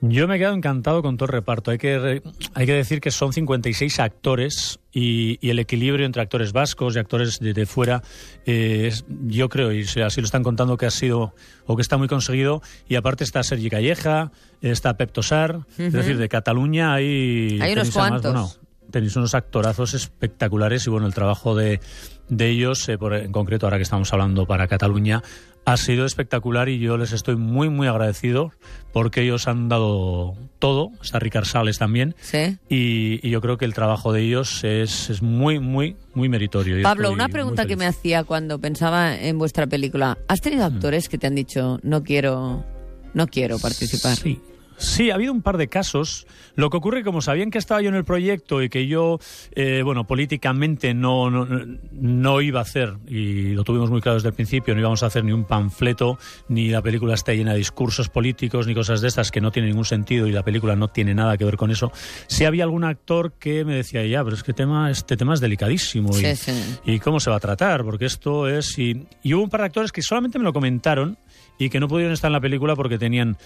Yo 0.02 0.28
me 0.28 0.36
he 0.36 0.38
quedado 0.38 0.54
encantado 0.54 1.02
con 1.02 1.16
todo 1.16 1.26
el 1.26 1.32
reparto. 1.32 1.70
Hay 1.70 1.78
que, 1.78 1.98
re- 1.98 2.22
hay 2.54 2.66
que 2.66 2.74
decir 2.74 3.00
que 3.00 3.10
son 3.10 3.32
56 3.32 3.98
actores 4.00 4.78
y, 4.92 5.38
y 5.40 5.50
el 5.50 5.58
equilibrio 5.58 6.04
entre 6.04 6.20
actores 6.22 6.52
vascos 6.52 6.94
y 6.94 6.98
actores 6.98 7.38
de, 7.40 7.54
de 7.54 7.66
fuera, 7.66 8.02
eh, 8.44 8.88
es- 8.88 9.04
yo 9.26 9.48
creo, 9.48 9.72
y 9.72 9.82
así 9.82 10.20
lo 10.20 10.26
están 10.26 10.42
contando, 10.42 10.76
que 10.76 10.86
ha 10.86 10.90
sido 10.90 11.34
o 11.66 11.76
que 11.76 11.82
está 11.82 11.96
muy 11.96 12.08
conseguido. 12.08 12.62
Y 12.88 12.96
aparte 12.96 13.24
está 13.24 13.42
Sergi 13.42 13.70
Calleja, 13.70 14.32
está 14.60 14.96
Pep 14.98 15.12
Tosar, 15.12 15.60
es 15.78 15.92
decir, 15.92 16.18
de 16.18 16.28
Cataluña 16.28 16.92
hay... 16.94 17.58
Hay 17.62 17.72
unos 17.72 17.88
cuantos. 18.10 18.60
tenéis 18.90 19.16
unos 19.16 19.34
actorazos 19.34 19.94
espectaculares 19.94 20.86
y 20.86 20.90
bueno, 20.90 21.06
el 21.06 21.14
trabajo 21.14 21.56
de, 21.56 21.80
de 22.28 22.48
ellos, 22.50 22.88
eh, 22.88 22.98
por, 22.98 23.14
en 23.14 23.32
concreto 23.32 23.66
ahora 23.66 23.78
que 23.78 23.82
estamos 23.82 24.12
hablando 24.12 24.46
para 24.46 24.68
Cataluña, 24.68 25.22
ha 25.66 25.76
sido 25.76 26.06
espectacular 26.06 26.68
y 26.68 26.78
yo 26.78 26.96
les 26.96 27.12
estoy 27.12 27.34
muy, 27.34 27.68
muy 27.68 27.88
agradecido 27.88 28.52
porque 28.92 29.22
ellos 29.22 29.48
han 29.48 29.68
dado 29.68 30.36
todo. 30.60 30.92
Está 31.02 31.18
Ricard 31.18 31.44
Sales 31.44 31.78
también. 31.78 32.14
Sí. 32.20 32.56
Y, 32.68 33.18
y 33.26 33.30
yo 33.30 33.40
creo 33.40 33.58
que 33.58 33.64
el 33.64 33.74
trabajo 33.74 34.12
de 34.12 34.22
ellos 34.22 34.62
es, 34.62 35.10
es 35.10 35.22
muy, 35.22 35.58
muy, 35.58 35.96
muy 36.14 36.28
meritorio. 36.28 36.76
Yo 36.76 36.84
Pablo, 36.84 37.10
una 37.10 37.28
pregunta 37.28 37.66
que 37.66 37.76
me 37.76 37.84
hacía 37.84 38.22
cuando 38.22 38.60
pensaba 38.60 39.16
en 39.16 39.38
vuestra 39.38 39.66
película. 39.66 40.16
¿Has 40.28 40.40
tenido 40.40 40.64
actores 40.64 41.08
que 41.08 41.18
te 41.18 41.26
han 41.26 41.34
dicho 41.34 41.80
no 41.82 42.04
quiero, 42.04 42.64
no 43.12 43.26
quiero 43.26 43.58
participar? 43.58 44.16
Sí. 44.16 44.40
Sí, 44.78 45.10
ha 45.10 45.14
habido 45.14 45.32
un 45.32 45.42
par 45.42 45.56
de 45.56 45.68
casos. 45.68 46.26
Lo 46.54 46.70
que 46.70 46.76
ocurre, 46.76 47.02
como 47.04 47.20
sabían 47.20 47.50
que 47.50 47.58
estaba 47.58 47.80
yo 47.80 47.88
en 47.88 47.94
el 47.94 48.04
proyecto 48.04 48.62
y 48.62 48.68
que 48.68 48.86
yo, 48.86 49.18
eh, 49.52 49.82
bueno, 49.82 50.06
políticamente 50.06 50.94
no, 50.94 51.30
no, 51.30 51.46
no 51.92 52.40
iba 52.40 52.60
a 52.60 52.62
hacer, 52.62 52.94
y 53.06 53.52
lo 53.52 53.64
tuvimos 53.64 53.90
muy 53.90 54.00
claro 54.00 54.16
desde 54.16 54.28
el 54.28 54.34
principio, 54.34 54.74
no 54.74 54.80
íbamos 54.80 55.02
a 55.02 55.06
hacer 55.06 55.24
ni 55.24 55.32
un 55.32 55.44
panfleto, 55.44 56.18
ni 56.48 56.68
la 56.68 56.82
película 56.82 57.14
está 57.14 57.32
llena 57.32 57.52
de 57.52 57.58
discursos 57.58 58.08
políticos, 58.08 58.66
ni 58.66 58.74
cosas 58.74 59.00
de 59.00 59.08
estas 59.08 59.30
que 59.30 59.40
no 59.40 59.50
tienen 59.50 59.70
ningún 59.70 59.84
sentido 59.84 60.26
y 60.26 60.32
la 60.32 60.42
película 60.42 60.76
no 60.76 60.88
tiene 60.88 61.14
nada 61.14 61.36
que 61.36 61.44
ver 61.44 61.56
con 61.56 61.70
eso. 61.70 61.92
Sí 62.26 62.44
había 62.44 62.64
algún 62.64 62.84
actor 62.84 63.32
que 63.38 63.64
me 63.64 63.74
decía, 63.74 64.04
ya, 64.06 64.22
pero 64.24 64.36
es 64.36 64.42
que 64.42 64.52
tema, 64.52 64.90
este 64.90 65.16
tema 65.16 65.34
es 65.34 65.40
delicadísimo. 65.40 66.12
Sí, 66.12 66.26
y, 66.26 66.36
sí. 66.36 66.52
¿Y 66.84 66.98
cómo 66.98 67.20
se 67.20 67.30
va 67.30 67.36
a 67.36 67.40
tratar? 67.40 67.84
Porque 67.84 68.06
esto 68.06 68.48
es... 68.48 68.78
Y, 68.78 69.06
y 69.22 69.34
hubo 69.34 69.44
un 69.44 69.50
par 69.50 69.60
de 69.60 69.66
actores 69.66 69.92
que 69.92 70.02
solamente 70.02 70.38
me 70.38 70.44
lo 70.44 70.52
comentaron 70.52 71.18
y 71.58 71.70
que 71.70 71.80
no 71.80 71.88
pudieron 71.88 72.12
estar 72.12 72.28
en 72.28 72.34
la 72.34 72.40
película 72.40 72.76
porque 72.76 72.98
tenían 72.98 73.36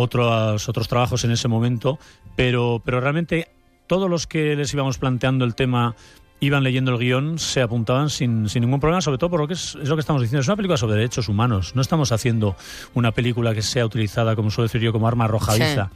otros, 0.00 0.68
otros 0.68 0.88
trabajos 0.88 1.24
en 1.24 1.30
ese 1.30 1.48
momento, 1.48 1.98
pero, 2.36 2.82
pero 2.84 3.00
realmente 3.00 3.48
todos 3.86 4.08
los 4.08 4.26
que 4.26 4.56
les 4.56 4.72
íbamos 4.72 4.98
planteando 4.98 5.44
el 5.44 5.54
tema 5.54 5.94
iban 6.40 6.62
leyendo 6.62 6.92
el 6.92 6.98
guion, 6.98 7.38
se 7.38 7.60
apuntaban 7.60 8.08
sin, 8.08 8.48
sin 8.48 8.62
ningún 8.62 8.80
problema, 8.80 9.02
sobre 9.02 9.18
todo 9.18 9.30
por 9.30 9.40
lo 9.40 9.46
que 9.46 9.54
es, 9.54 9.76
es 9.80 9.88
lo 9.88 9.96
que 9.96 10.00
estamos 10.00 10.22
diciendo. 10.22 10.40
Es 10.40 10.48
una 10.48 10.56
película 10.56 10.78
sobre 10.78 10.94
derechos 10.94 11.28
humanos. 11.28 11.74
No 11.74 11.82
estamos 11.82 12.12
haciendo 12.12 12.56
una 12.94 13.12
película 13.12 13.54
que 13.54 13.62
sea 13.62 13.84
utilizada, 13.84 14.34
como 14.34 14.50
suelo 14.50 14.68
decir 14.68 14.80
yo, 14.80 14.92
como 14.92 15.06
arma 15.06 15.26
arrojadiza. 15.26 15.90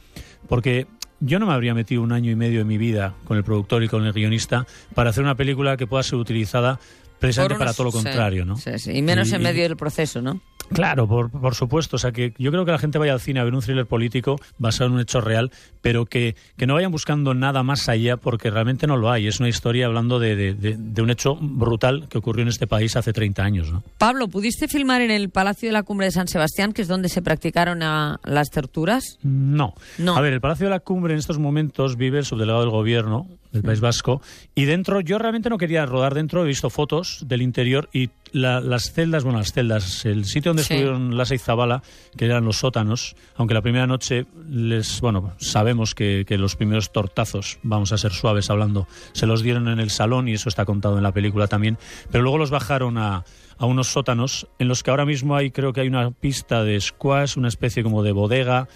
Porque 0.47 0.85
yo 1.19 1.39
no 1.39 1.47
me 1.47 1.53
habría 1.53 1.73
metido 1.73 2.01
un 2.01 2.11
año 2.11 2.31
y 2.31 2.35
medio 2.35 2.59
de 2.59 2.65
mi 2.65 2.77
vida 2.77 3.13
con 3.25 3.37
el 3.37 3.43
productor 3.43 3.83
y 3.83 3.87
con 3.87 4.05
el 4.05 4.13
guionista 4.13 4.67
para 4.93 5.09
hacer 5.09 5.23
una 5.23 5.35
película 5.35 5.77
que 5.77 5.87
pueda 5.87 6.03
ser 6.03 6.15
utilizada 6.15 6.79
precisamente 7.27 7.59
para 7.59 7.73
todo 7.73 7.85
lo 7.85 7.91
sí, 7.91 7.97
contrario, 8.03 8.45
¿no? 8.45 8.57
sí, 8.57 8.77
sí. 8.77 8.91
Y 8.91 9.01
menos 9.01 9.31
en 9.31 9.41
Y- 9.41 9.43
medio 9.43 9.63
del 9.63 9.77
proceso, 9.77 10.21
¿no? 10.21 10.41
Claro, 10.73 11.07
por, 11.07 11.29
por 11.29 11.53
supuesto. 11.53 11.97
O 11.97 11.99
sea, 11.99 12.11
que 12.11 12.33
yo 12.39 12.49
creo 12.49 12.65
que 12.65 12.71
la 12.71 12.79
gente 12.79 12.97
vaya 12.97 13.13
al 13.13 13.19
cine 13.21 13.39
a 13.39 13.43
ver 13.43 13.53
un 13.53 13.61
thriller 13.61 13.85
político 13.85 14.39
basado 14.57 14.87
en 14.87 14.93
un 14.95 14.99
hecho 14.99 15.21
real, 15.21 15.51
pero 15.81 16.07
que, 16.07 16.35
que 16.57 16.65
no 16.65 16.73
vayan 16.73 16.91
buscando 16.91 17.35
nada 17.35 17.61
más 17.61 17.87
allá 17.87 18.17
porque 18.17 18.49
realmente 18.49 18.87
no 18.87 18.97
lo 18.97 19.11
hay. 19.11 19.27
Es 19.27 19.39
una 19.39 19.47
historia 19.47 19.85
hablando 19.85 20.17
de, 20.17 20.35
de- 20.35 20.53
de- 20.55 20.75
de 20.75 21.01
un 21.03 21.11
hecho 21.11 21.35
brutal 21.39 22.07
que 22.09 22.17
ocurrió 22.17 22.41
en 22.41 22.47
este 22.47 22.65
país 22.65 22.95
hace 22.95 23.13
30 23.13 23.43
años. 23.43 23.71
¿no? 23.71 23.83
Pablo, 23.99 24.27
¿pudiste 24.27 24.67
filmar 24.67 25.01
en 25.01 25.11
el 25.11 25.29
Palacio 25.29 25.69
de 25.69 25.73
la 25.73 25.83
Cumbre 25.83 26.07
de 26.07 26.11
San 26.11 26.27
Sebastián, 26.27 26.73
que 26.73 26.81
es 26.81 26.87
donde 26.87 27.09
se 27.09 27.21
practicaron 27.21 27.81
las 28.23 28.49
torturas? 28.49 29.19
No. 29.21 29.75
No. 29.99 30.17
A 30.17 30.21
ver, 30.21 30.33
el 30.33 30.41
Palacio 30.41 30.65
de 30.65 30.71
la 30.71 30.79
Cumbre 30.79 31.13
en 31.13 31.19
estos 31.19 31.37
momentos 31.37 31.95
vive 31.95 32.17
el 32.17 32.25
subdelegado 32.25 32.61
del 32.61 32.71
gobierno 32.71 33.27
del 33.55 33.63
País 33.63 33.79
Vasco. 33.79 34.21
Y 34.53 34.65
dentro, 34.65 35.01
yo 35.01 35.17
realmente 35.17 35.49
no 35.49 35.57
quería 35.57 35.85
rodar 35.85 36.13
dentro, 36.13 36.43
he 36.43 36.47
visto 36.47 36.69
fotos 36.69 37.25
del 37.27 37.41
interior 37.41 37.89
y 37.91 38.09
la- 38.31 38.59
las 38.61 38.91
celdas, 38.91 39.23
bueno, 39.23 39.39
las 39.39 39.51
celdas, 39.53 40.05
el 40.05 40.25
sitio 40.25 40.49
donde 40.51 40.63
Sí. 40.63 40.73
estuvieron 40.73 41.17
Lasa 41.17 41.35
y 41.35 41.37
Zabala, 41.39 41.81
que 42.17 42.25
eran 42.25 42.45
los 42.45 42.57
sótanos, 42.57 43.15
aunque 43.35 43.53
la 43.53 43.61
primera 43.61 43.87
noche 43.87 44.25
les, 44.49 44.99
bueno, 45.01 45.33
sabemos 45.37 45.95
que, 45.95 46.25
que 46.27 46.37
los 46.37 46.55
primeros 46.55 46.91
tortazos, 46.91 47.59
vamos 47.63 47.91
a 47.93 47.97
ser 47.97 48.11
suaves 48.11 48.49
hablando, 48.49 48.87
se 49.13 49.25
los 49.25 49.41
dieron 49.41 49.67
en 49.69 49.79
el 49.79 49.89
salón 49.89 50.27
y 50.27 50.33
eso 50.33 50.49
está 50.49 50.65
contado 50.65 50.97
en 50.97 51.03
la 51.03 51.11
película 51.13 51.47
también, 51.47 51.77
pero 52.11 52.23
luego 52.23 52.37
los 52.37 52.49
bajaron 52.51 52.97
a, 52.97 53.23
a 53.57 53.65
unos 53.65 53.87
sótanos 53.87 54.47
en 54.59 54.67
los 54.67 54.83
que 54.83 54.89
ahora 54.91 55.05
mismo 55.05 55.33
hay, 55.37 55.49
creo 55.51 55.71
que 55.71 55.79
hay 55.79 55.87
una 55.87 56.11
pista 56.11 56.63
de 56.65 56.79
squash, 56.81 57.37
una 57.37 57.47
especie 57.47 57.83
como 57.83 58.03
de 58.03 58.11
bodega, 58.11 58.67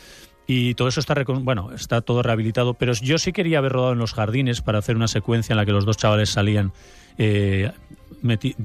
y 0.51 0.73
todo 0.73 0.87
eso 0.87 0.99
está 0.99 1.13
bueno 1.23 1.69
está 1.75 2.01
todo 2.01 2.23
rehabilitado 2.23 2.73
pero 2.73 2.93
yo 2.93 3.19
sí 3.19 3.31
quería 3.31 3.59
haber 3.59 3.71
rodado 3.71 3.93
en 3.93 3.99
los 3.99 4.15
jardines 4.15 4.61
para 4.61 4.79
hacer 4.79 4.95
una 4.95 5.07
secuencia 5.07 5.53
en 5.53 5.57
la 5.57 5.65
que 5.65 5.71
los 5.71 5.85
dos 5.85 5.95
chavales 5.95 6.31
salían 6.31 6.73
eh, 7.19 7.71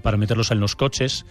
para 0.03 0.17
meterlos 0.17 0.51
en 0.51 0.61
los 0.61 0.77
coches 0.77 1.27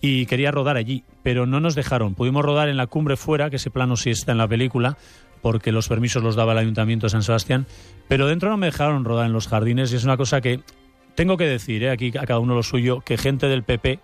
y 0.00 0.26
quería 0.26 0.50
rodar 0.50 0.76
allí 0.76 1.04
pero 1.22 1.46
no 1.46 1.60
nos 1.60 1.76
dejaron. 1.76 2.16
Pudimos 2.16 2.44
rodar 2.44 2.68
en 2.68 2.78
la 2.78 2.88
cumbre 2.88 3.16
fuera 3.16 3.48
que 3.48 3.56
ese 3.56 3.70
plano 3.70 3.94
sí 3.94 4.10
está 4.10 4.32
en 4.32 4.38
la 4.38 4.48
película 4.48 4.98
porque 5.40 5.70
los 5.70 5.86
permisos 5.86 6.20
los 6.20 6.34
daba 6.34 6.50
el 6.50 6.58
ayuntamiento 6.58 7.06
de 7.06 7.10
San 7.10 7.22
Sebastián 7.22 7.66
pero 8.08 8.26
dentro 8.26 8.50
no 8.50 8.56
me 8.56 8.66
dejaron 8.66 9.04
rodar 9.04 9.26
en 9.26 9.32
los 9.32 9.46
jardines 9.46 9.92
y 9.92 9.96
es 9.96 10.04
una 10.04 10.16
cosa 10.16 10.40
que 10.40 10.58
tengo 11.14 11.36
que 11.36 11.44
decir 11.44 11.84
eh, 11.84 11.90
aquí 11.90 12.08
a 12.08 12.26
cada 12.26 12.40
uno 12.40 12.56
lo 12.56 12.64
suyo 12.64 13.02
que 13.02 13.16
gente 13.18 13.46
del 13.46 13.62
PP 13.62 14.00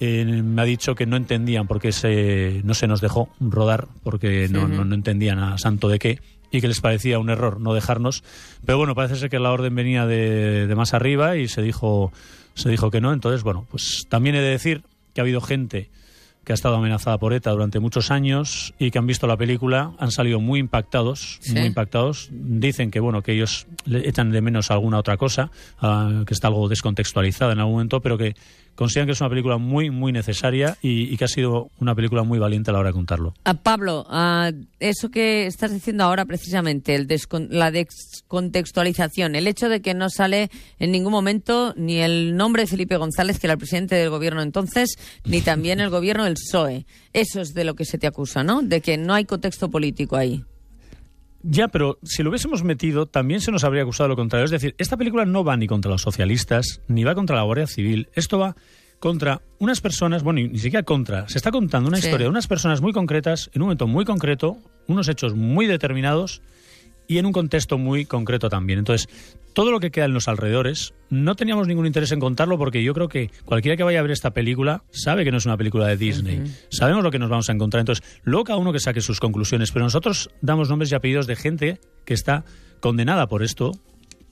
eh, 0.00 0.24
me 0.24 0.62
ha 0.62 0.64
dicho 0.64 0.94
que 0.94 1.06
no 1.06 1.16
entendían 1.16 1.66
por 1.66 1.80
qué 1.80 1.92
se, 1.92 2.60
no 2.64 2.74
se 2.74 2.86
nos 2.86 3.00
dejó 3.00 3.28
rodar, 3.40 3.88
porque 4.02 4.48
no, 4.48 4.68
no, 4.68 4.84
no 4.84 4.94
entendían 4.94 5.38
a 5.38 5.58
santo 5.58 5.88
de 5.88 5.98
qué, 5.98 6.20
y 6.50 6.60
que 6.60 6.68
les 6.68 6.80
parecía 6.80 7.18
un 7.18 7.30
error 7.30 7.60
no 7.60 7.74
dejarnos. 7.74 8.22
Pero 8.64 8.78
bueno, 8.78 8.94
parece 8.94 9.16
ser 9.16 9.30
que 9.30 9.38
la 9.38 9.50
orden 9.50 9.74
venía 9.74 10.06
de, 10.06 10.66
de 10.66 10.74
más 10.74 10.94
arriba 10.94 11.36
y 11.36 11.48
se 11.48 11.62
dijo, 11.62 12.12
se 12.54 12.70
dijo 12.70 12.90
que 12.90 13.00
no. 13.00 13.12
Entonces, 13.12 13.42
bueno, 13.42 13.66
pues 13.70 14.06
también 14.08 14.34
he 14.36 14.40
de 14.40 14.50
decir 14.50 14.82
que 15.14 15.20
ha 15.20 15.24
habido 15.24 15.40
gente 15.40 15.90
que 16.48 16.52
ha 16.52 16.54
estado 16.54 16.76
amenazada 16.76 17.18
por 17.18 17.34
ETA 17.34 17.50
durante 17.50 17.78
muchos 17.78 18.10
años 18.10 18.72
y 18.78 18.90
que 18.90 18.98
han 18.98 19.06
visto 19.06 19.26
la 19.26 19.36
película, 19.36 19.92
han 19.98 20.10
salido 20.10 20.40
muy 20.40 20.60
impactados, 20.60 21.36
Sí. 21.42 21.52
muy 21.52 21.66
impactados. 21.66 22.28
Dicen 22.32 22.90
que 22.90 23.00
bueno, 23.00 23.20
que 23.20 23.32
ellos 23.34 23.66
le 23.84 24.08
echan 24.08 24.30
de 24.30 24.40
menos 24.40 24.70
alguna 24.70 24.98
otra 24.98 25.18
cosa, 25.18 25.50
ah, 25.78 26.22
que 26.26 26.32
está 26.32 26.48
algo 26.48 26.66
descontextualizada 26.70 27.52
en 27.52 27.58
algún 27.58 27.74
momento, 27.74 28.00
pero 28.00 28.16
que 28.16 28.34
consideran 28.76 29.08
que 29.08 29.12
es 29.12 29.20
una 29.20 29.28
película 29.28 29.58
muy, 29.58 29.90
muy 29.90 30.12
necesaria 30.12 30.78
y, 30.80 31.12
y 31.12 31.16
que 31.18 31.24
ha 31.24 31.28
sido 31.28 31.68
una 31.80 31.94
película 31.96 32.22
muy 32.22 32.38
valiente 32.38 32.70
a 32.70 32.72
la 32.74 32.78
hora 32.78 32.90
de 32.90 32.92
contarlo. 32.94 33.34
Ah, 33.44 33.54
Pablo, 33.54 34.06
ah, 34.08 34.50
eso 34.80 35.10
que 35.10 35.46
estás 35.46 35.72
diciendo 35.72 36.04
ahora 36.04 36.24
precisamente, 36.24 36.94
el 36.94 37.08
descon- 37.08 37.48
la 37.50 37.70
descontextualización, 37.72 39.34
el 39.34 39.48
hecho 39.48 39.68
de 39.68 39.82
que 39.82 39.94
no 39.94 40.08
sale 40.10 40.48
en 40.78 40.92
ningún 40.92 41.10
momento 41.12 41.74
ni 41.76 41.96
el 41.98 42.36
nombre 42.36 42.62
de 42.62 42.66
Felipe 42.68 42.96
González, 42.96 43.40
que 43.40 43.48
era 43.48 43.54
el 43.54 43.58
presidente 43.58 43.96
del 43.96 44.10
gobierno 44.10 44.42
entonces, 44.42 44.96
ni 45.24 45.40
también 45.40 45.80
el 45.80 45.90
gobierno 45.90 46.22
del 46.24 46.36
PSOE. 46.46 46.86
Eso 47.12 47.40
es 47.40 47.54
de 47.54 47.64
lo 47.64 47.74
que 47.74 47.84
se 47.84 47.98
te 47.98 48.06
acusa, 48.06 48.42
¿no? 48.44 48.62
De 48.62 48.80
que 48.80 48.96
no 48.96 49.14
hay 49.14 49.24
contexto 49.24 49.70
político 49.70 50.16
ahí. 50.16 50.44
Ya, 51.42 51.68
pero 51.68 51.98
si 52.02 52.22
lo 52.22 52.30
hubiésemos 52.30 52.64
metido, 52.64 53.06
también 53.06 53.40
se 53.40 53.52
nos 53.52 53.62
habría 53.64 53.82
acusado 53.82 54.08
lo 54.08 54.16
contrario. 54.16 54.44
Es 54.44 54.50
decir, 54.50 54.74
esta 54.78 54.96
película 54.96 55.24
no 55.24 55.44
va 55.44 55.56
ni 55.56 55.66
contra 55.66 55.90
los 55.90 56.02
socialistas, 56.02 56.80
ni 56.88 57.04
va 57.04 57.14
contra 57.14 57.36
la 57.36 57.42
Guardia 57.42 57.66
Civil. 57.66 58.08
Esto 58.14 58.38
va 58.38 58.56
contra 58.98 59.40
unas 59.58 59.80
personas, 59.80 60.24
bueno, 60.24 60.40
ni 60.40 60.58
siquiera 60.58 60.82
contra. 60.82 61.28
Se 61.28 61.38
está 61.38 61.52
contando 61.52 61.88
una 61.88 61.98
Sí. 61.98 62.06
historia 62.06 62.24
de 62.24 62.30
unas 62.30 62.48
personas 62.48 62.80
muy 62.80 62.92
concretas, 62.92 63.50
en 63.54 63.62
un 63.62 63.66
momento 63.66 63.86
muy 63.86 64.04
concreto, 64.04 64.58
unos 64.88 65.08
hechos 65.08 65.34
muy 65.36 65.66
determinados 65.66 66.42
y 67.08 67.18
en 67.18 67.26
un 67.26 67.32
contexto 67.32 67.78
muy 67.78 68.04
concreto 68.04 68.48
también. 68.48 68.78
Entonces, 68.78 69.08
todo 69.54 69.72
lo 69.72 69.80
que 69.80 69.90
queda 69.90 70.04
en 70.04 70.12
los 70.12 70.28
alrededores, 70.28 70.94
no 71.10 71.34
teníamos 71.34 71.66
ningún 71.66 71.86
interés 71.86 72.12
en 72.12 72.20
contarlo 72.20 72.58
porque 72.58 72.84
yo 72.84 72.94
creo 72.94 73.08
que 73.08 73.30
cualquiera 73.44 73.76
que 73.76 73.82
vaya 73.82 73.98
a 73.98 74.02
ver 74.02 74.12
esta 74.12 74.30
película 74.30 74.84
sabe 74.90 75.24
que 75.24 75.32
no 75.32 75.38
es 75.38 75.46
una 75.46 75.56
película 75.56 75.88
de 75.88 75.96
Disney. 75.96 76.44
Sabemos 76.68 77.02
lo 77.02 77.10
que 77.10 77.18
nos 77.18 77.30
vamos 77.30 77.48
a 77.48 77.52
encontrar. 77.52 77.80
Entonces, 77.80 78.04
luego 78.22 78.44
cada 78.44 78.58
uno 78.58 78.72
que 78.72 78.78
saque 78.78 79.00
sus 79.00 79.18
conclusiones. 79.18 79.72
Pero 79.72 79.84
nosotros 79.84 80.30
damos 80.42 80.68
nombres 80.68 80.92
y 80.92 80.94
apellidos 80.94 81.26
de 81.26 81.34
gente 81.34 81.80
que 82.04 82.14
está 82.14 82.44
condenada 82.80 83.26
por 83.26 83.42
esto. 83.42 83.72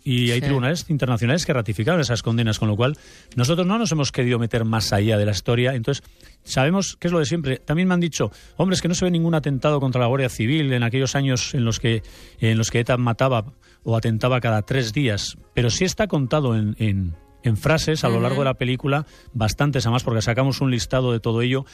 Y 0.09 0.31
hay 0.31 0.39
Sí. 0.39 0.47
tribunales 0.47 0.87
internacionales 0.89 1.45
que 1.45 1.53
ratificaron 1.53 2.01
esas 2.01 2.23
condenas, 2.23 2.61
con 2.61 2.69
lo 2.69 2.77
cual 2.77 2.97
nosotros 3.35 3.67
no 3.67 3.77
nos 3.77 3.91
hemos 3.91 4.13
querido 4.13 4.39
meter 4.39 4.65
más 4.65 4.93
allá 4.93 5.19
de 5.19 5.27
la 5.27 5.33
historia. 5.33 5.75
Entonces, 5.75 6.05
sabemos 6.45 6.97
que 6.97 7.09
es 7.09 7.13
lo 7.13 7.19
de 7.19 7.25
siempre. 7.27 7.57
También 7.59 7.89
me 7.89 7.95
han 7.95 8.01
dicho, 8.01 8.31
hombre, 8.57 8.75
es 8.77 8.83
que 8.83 8.87
no 8.87 8.95
se 8.95 9.05
ve 9.05 9.11
ningún 9.11 9.35
atentado 9.35 9.81
contra 9.81 10.01
la 10.01 10.07
Guardia 10.07 10.29
Civil 10.29 10.73
en 10.73 10.85
aquellos 10.85 11.17
años 11.17 11.55
en 11.55 11.65
los 11.65 11.81
que, 11.81 12.05
en 12.39 12.57
los 12.57 12.71
que 12.71 12.79
ETA 12.79 12.97
mataba 12.99 13.47
o 13.83 13.97
atentaba 13.97 14.41
cada 14.41 14.63
tres 14.63 14.93
días. 14.93 15.37
Pero 15.55 15.71
sí 15.71 15.85
está 15.85 16.07
contado 16.07 16.55
en, 16.57 16.77
en- 16.79 17.15
en 17.43 17.57
frases 17.57 18.03
a 18.05 18.09
lo 18.09 18.21
largo 18.21 18.41
de 18.41 18.45
la 18.47 18.55
película, 18.55 19.07
bastantes 19.33 19.87
además, 19.87 20.03
porque 20.05 20.21
sacamos 20.23 20.61
un 20.61 20.71
listado 20.71 21.13
de 21.13 21.21
todo 21.21 21.43
ello. 21.43 21.65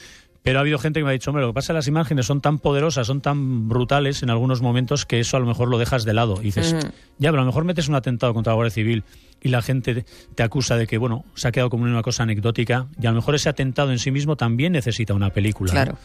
Pero 0.43 0.59
ha 0.59 0.63
habido 0.63 0.79
gente 0.79 0.99
que 0.99 1.05
me 1.05 1.11
ha 1.11 1.13
dicho, 1.13 1.31
hombre, 1.31 1.43
lo 1.45 1.51
que 1.53 1.55
pasa 1.55 1.67
es 1.67 1.69
que 1.69 1.75
las 1.75 1.89
imágenes 1.89 2.27
son 2.27 2.41
tan 2.41 2.59
poderosas, 2.59 3.07
son 3.07 3.21
tan 3.21 3.69
brutales 3.69 4.23
en 4.25 4.31
algunos 4.31 4.61
momentos 4.61 5.07
que 5.07 5.21
eso 5.21 5.37
a 5.37 5.41
lo 5.41 5.47
mejor 5.47 5.69
lo 5.69 5.79
dejas 5.79 6.05
de 6.05 6.15
lado. 6.15 6.39
Y 6.41 6.47
dices, 6.47 6.75
ya, 7.19 7.31
pero 7.31 7.43
a 7.43 7.45
lo 7.45 7.47
mejor 7.47 7.65
metes 7.65 7.87
un 7.89 7.95
atentado 7.95 8.35
contra 8.35 8.51
la 8.51 8.57
Guardia 8.57 8.71
Civil 8.75 9.05
y 9.41 9.49
la 9.51 9.63
gente 9.63 10.05
te 10.35 10.43
acusa 10.43 10.77
de 10.77 10.87
que, 10.89 10.99
bueno, 10.99 11.25
se 11.35 11.47
ha 11.49 11.53
quedado 11.53 11.71
como 11.71 11.85
una 11.85 12.03
cosa 12.03 12.25
anecdótica 12.25 12.87
y 13.01 13.07
a 13.07 13.11
lo 13.11 13.17
mejor 13.17 13.35
ese 13.37 13.49
atentado 13.49 13.93
en 13.93 13.99
sí 14.01 14.11
mismo 14.11 14.37
también 14.37 14.73
necesita 14.73 15.15
una 15.15 15.31
película. 15.31 15.73
¿no? 15.73 15.81
Claro. 15.81 15.99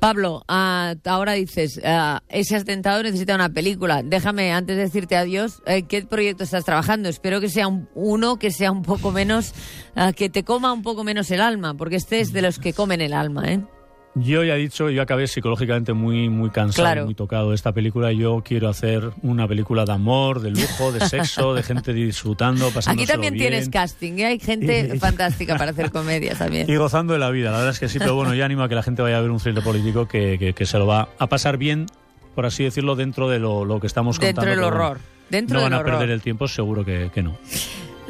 Pablo, 0.00 0.44
ah, 0.48 0.94
ahora 1.04 1.32
dices, 1.32 1.80
ah, 1.84 2.20
ese 2.28 2.56
atentado 2.56 3.02
necesita 3.02 3.34
una 3.36 3.48
película. 3.48 4.02
Déjame, 4.02 4.52
antes 4.52 4.76
de 4.76 4.82
decirte 4.82 5.16
adiós, 5.16 5.62
eh, 5.66 5.84
¿qué 5.84 6.02
proyecto 6.04 6.42
estás 6.44 6.64
trabajando? 6.64 7.08
Espero 7.08 7.40
que 7.40 7.48
sea 7.48 7.68
un- 7.68 7.88
uno 7.94 8.38
que 8.40 8.50
sea 8.50 8.72
un 8.72 8.82
poco 8.82 9.12
menos, 9.12 9.54
ah, 9.94 10.12
que 10.12 10.28
te 10.30 10.42
coma 10.42 10.72
un 10.72 10.82
poco 10.82 11.04
menos 11.04 11.30
el 11.30 11.40
alma, 11.40 11.74
porque 11.74 11.94
este 11.96 12.18
es 12.20 12.32
de 12.32 12.42
los 12.42 12.58
que 12.58 12.72
comen 12.72 13.00
el 13.00 13.12
alma, 13.12 13.52
¿eh? 13.52 13.60
Yo 14.16 14.44
ya 14.44 14.54
he 14.54 14.58
dicho, 14.58 14.90
yo 14.90 15.02
acabé 15.02 15.26
psicológicamente 15.26 15.92
muy, 15.92 16.28
muy 16.28 16.50
cansado, 16.50 16.84
Claro. 16.86 17.04
muy 17.06 17.14
tocado 17.16 17.48
de 17.50 17.56
esta 17.56 17.72
película. 17.72 18.12
Yo 18.12 18.42
quiero 18.44 18.68
hacer 18.68 19.10
una 19.22 19.48
película 19.48 19.84
de 19.84 19.92
amor, 19.92 20.40
de 20.40 20.50
lujo, 20.52 20.92
de 20.92 21.00
sexo, 21.08 21.52
de 21.52 21.64
gente 21.64 21.92
disfrutando, 21.92 22.66
pasándoselo 22.70 23.02
Aquí 23.02 23.06
también 23.10 23.34
bien 23.34 23.50
tienes 23.50 23.68
casting, 23.68 24.12
¿eh? 24.18 24.26
hay 24.26 24.38
gente 24.38 24.96
fantástica 25.00 25.56
para 25.58 25.72
hacer 25.72 25.90
comedias 25.90 26.38
también. 26.38 26.70
Y 26.70 26.76
gozando 26.76 27.12
de 27.12 27.18
la 27.18 27.30
vida, 27.30 27.50
la 27.50 27.56
verdad 27.56 27.72
es 27.72 27.80
que 27.80 27.88
sí, 27.88 27.98
pero 27.98 28.14
bueno, 28.14 28.34
yo 28.34 28.44
animo 28.44 28.62
a 28.62 28.68
que 28.68 28.76
la 28.76 28.84
gente 28.84 29.02
vaya 29.02 29.18
a 29.18 29.20
ver 29.20 29.30
un 29.32 29.38
thriller 29.40 29.64
político 29.64 30.06
que, 30.06 30.38
que- 30.38 30.52
que 30.52 30.64
se 30.66 30.78
lo 30.78 30.86
va 30.86 31.08
a 31.18 31.26
pasar 31.26 31.56
bien, 31.58 31.86
por 32.36 32.46
así 32.46 32.62
decirlo, 32.62 32.94
dentro 32.94 33.28
de 33.28 33.40
lo, 33.40 33.64
lo 33.64 33.80
que 33.80 33.88
estamos 33.88 34.20
Dentro 34.20 34.42
contando. 34.42 34.50
del 34.50 34.58
pero 34.60 34.70
bueno, 34.78 34.90
horror, 34.92 35.00
dentro 35.28 35.54
no 35.56 35.60
del 35.62 35.70
van 35.70 35.76
a 35.76 35.80
horror. 35.80 35.92
perder 35.98 36.10
el 36.10 36.22
tiempo, 36.22 36.46
seguro 36.46 36.84
que, 36.84 37.10
que 37.12 37.22
no. 37.22 37.36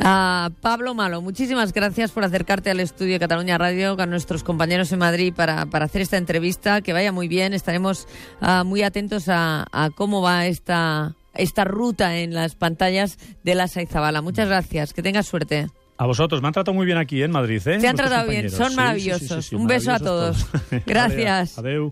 Ah, 0.01 0.51
Pablo 0.61 0.95
Malo, 0.95 1.23
muchísimas 1.23 1.73
gracias 1.73 2.11
por 2.11 2.25
acercarte 2.25 2.71
al 2.71 2.81
estudio 2.81 3.15
de 3.15 3.21
Cataluña 3.21 3.59
Radio 3.59 3.97
con 3.97 4.11
nuestros 4.11 4.43
compañeros 4.43 4.91
en 4.93 4.99
Madrid 4.99 5.33
para, 5.35 5.67
para 5.67 5.85
hacer 5.85 6.03
esta 6.03 6.17
entrevista. 6.17 6.81
Que 6.81 6.93
vaya 6.93 7.13
muy 7.13 7.29
bien. 7.29 7.55
Estaremos 7.55 8.09
ah, 8.41 8.65
muy 8.65 8.83
atentos 8.83 9.29
a, 9.29 9.67
a 9.71 9.91
cómo 9.91 10.21
va 10.21 10.47
esta, 10.47 11.15
esta 11.35 11.65
ruta 11.65 12.19
en 12.19 12.35
las 12.35 12.55
pantallas 12.57 13.19
de 13.45 13.55
la 13.55 13.69
Saizabala. 13.69 14.21
Muchas 14.21 14.49
gracias. 14.49 14.93
Que 14.93 15.03
tengas 15.03 15.27
suerte. 15.27 15.69
A 15.97 16.07
vosotros, 16.07 16.43
me 16.43 16.49
han 16.49 16.55
tratado 16.55 16.75
muy 16.75 16.87
bien 16.87 16.99
aquí 16.99 17.23
en 17.23 17.31
Madrid, 17.31 17.63
¿eh? 17.69 17.79
Se 17.81 17.87
han 17.87 17.95
tratado 17.95 18.29
bien. 18.29 18.51
Son 18.51 18.75
maravillosos. 18.75 19.29
sí, 19.29 19.43
sí, 19.43 19.49
sí, 19.51 19.55
Un 19.55 19.69
beso 19.69 19.93
a 19.93 20.01
todos. 20.01 20.45
todos. 20.45 20.83
Gracias. 20.87 21.57
Adeu. 21.57 21.83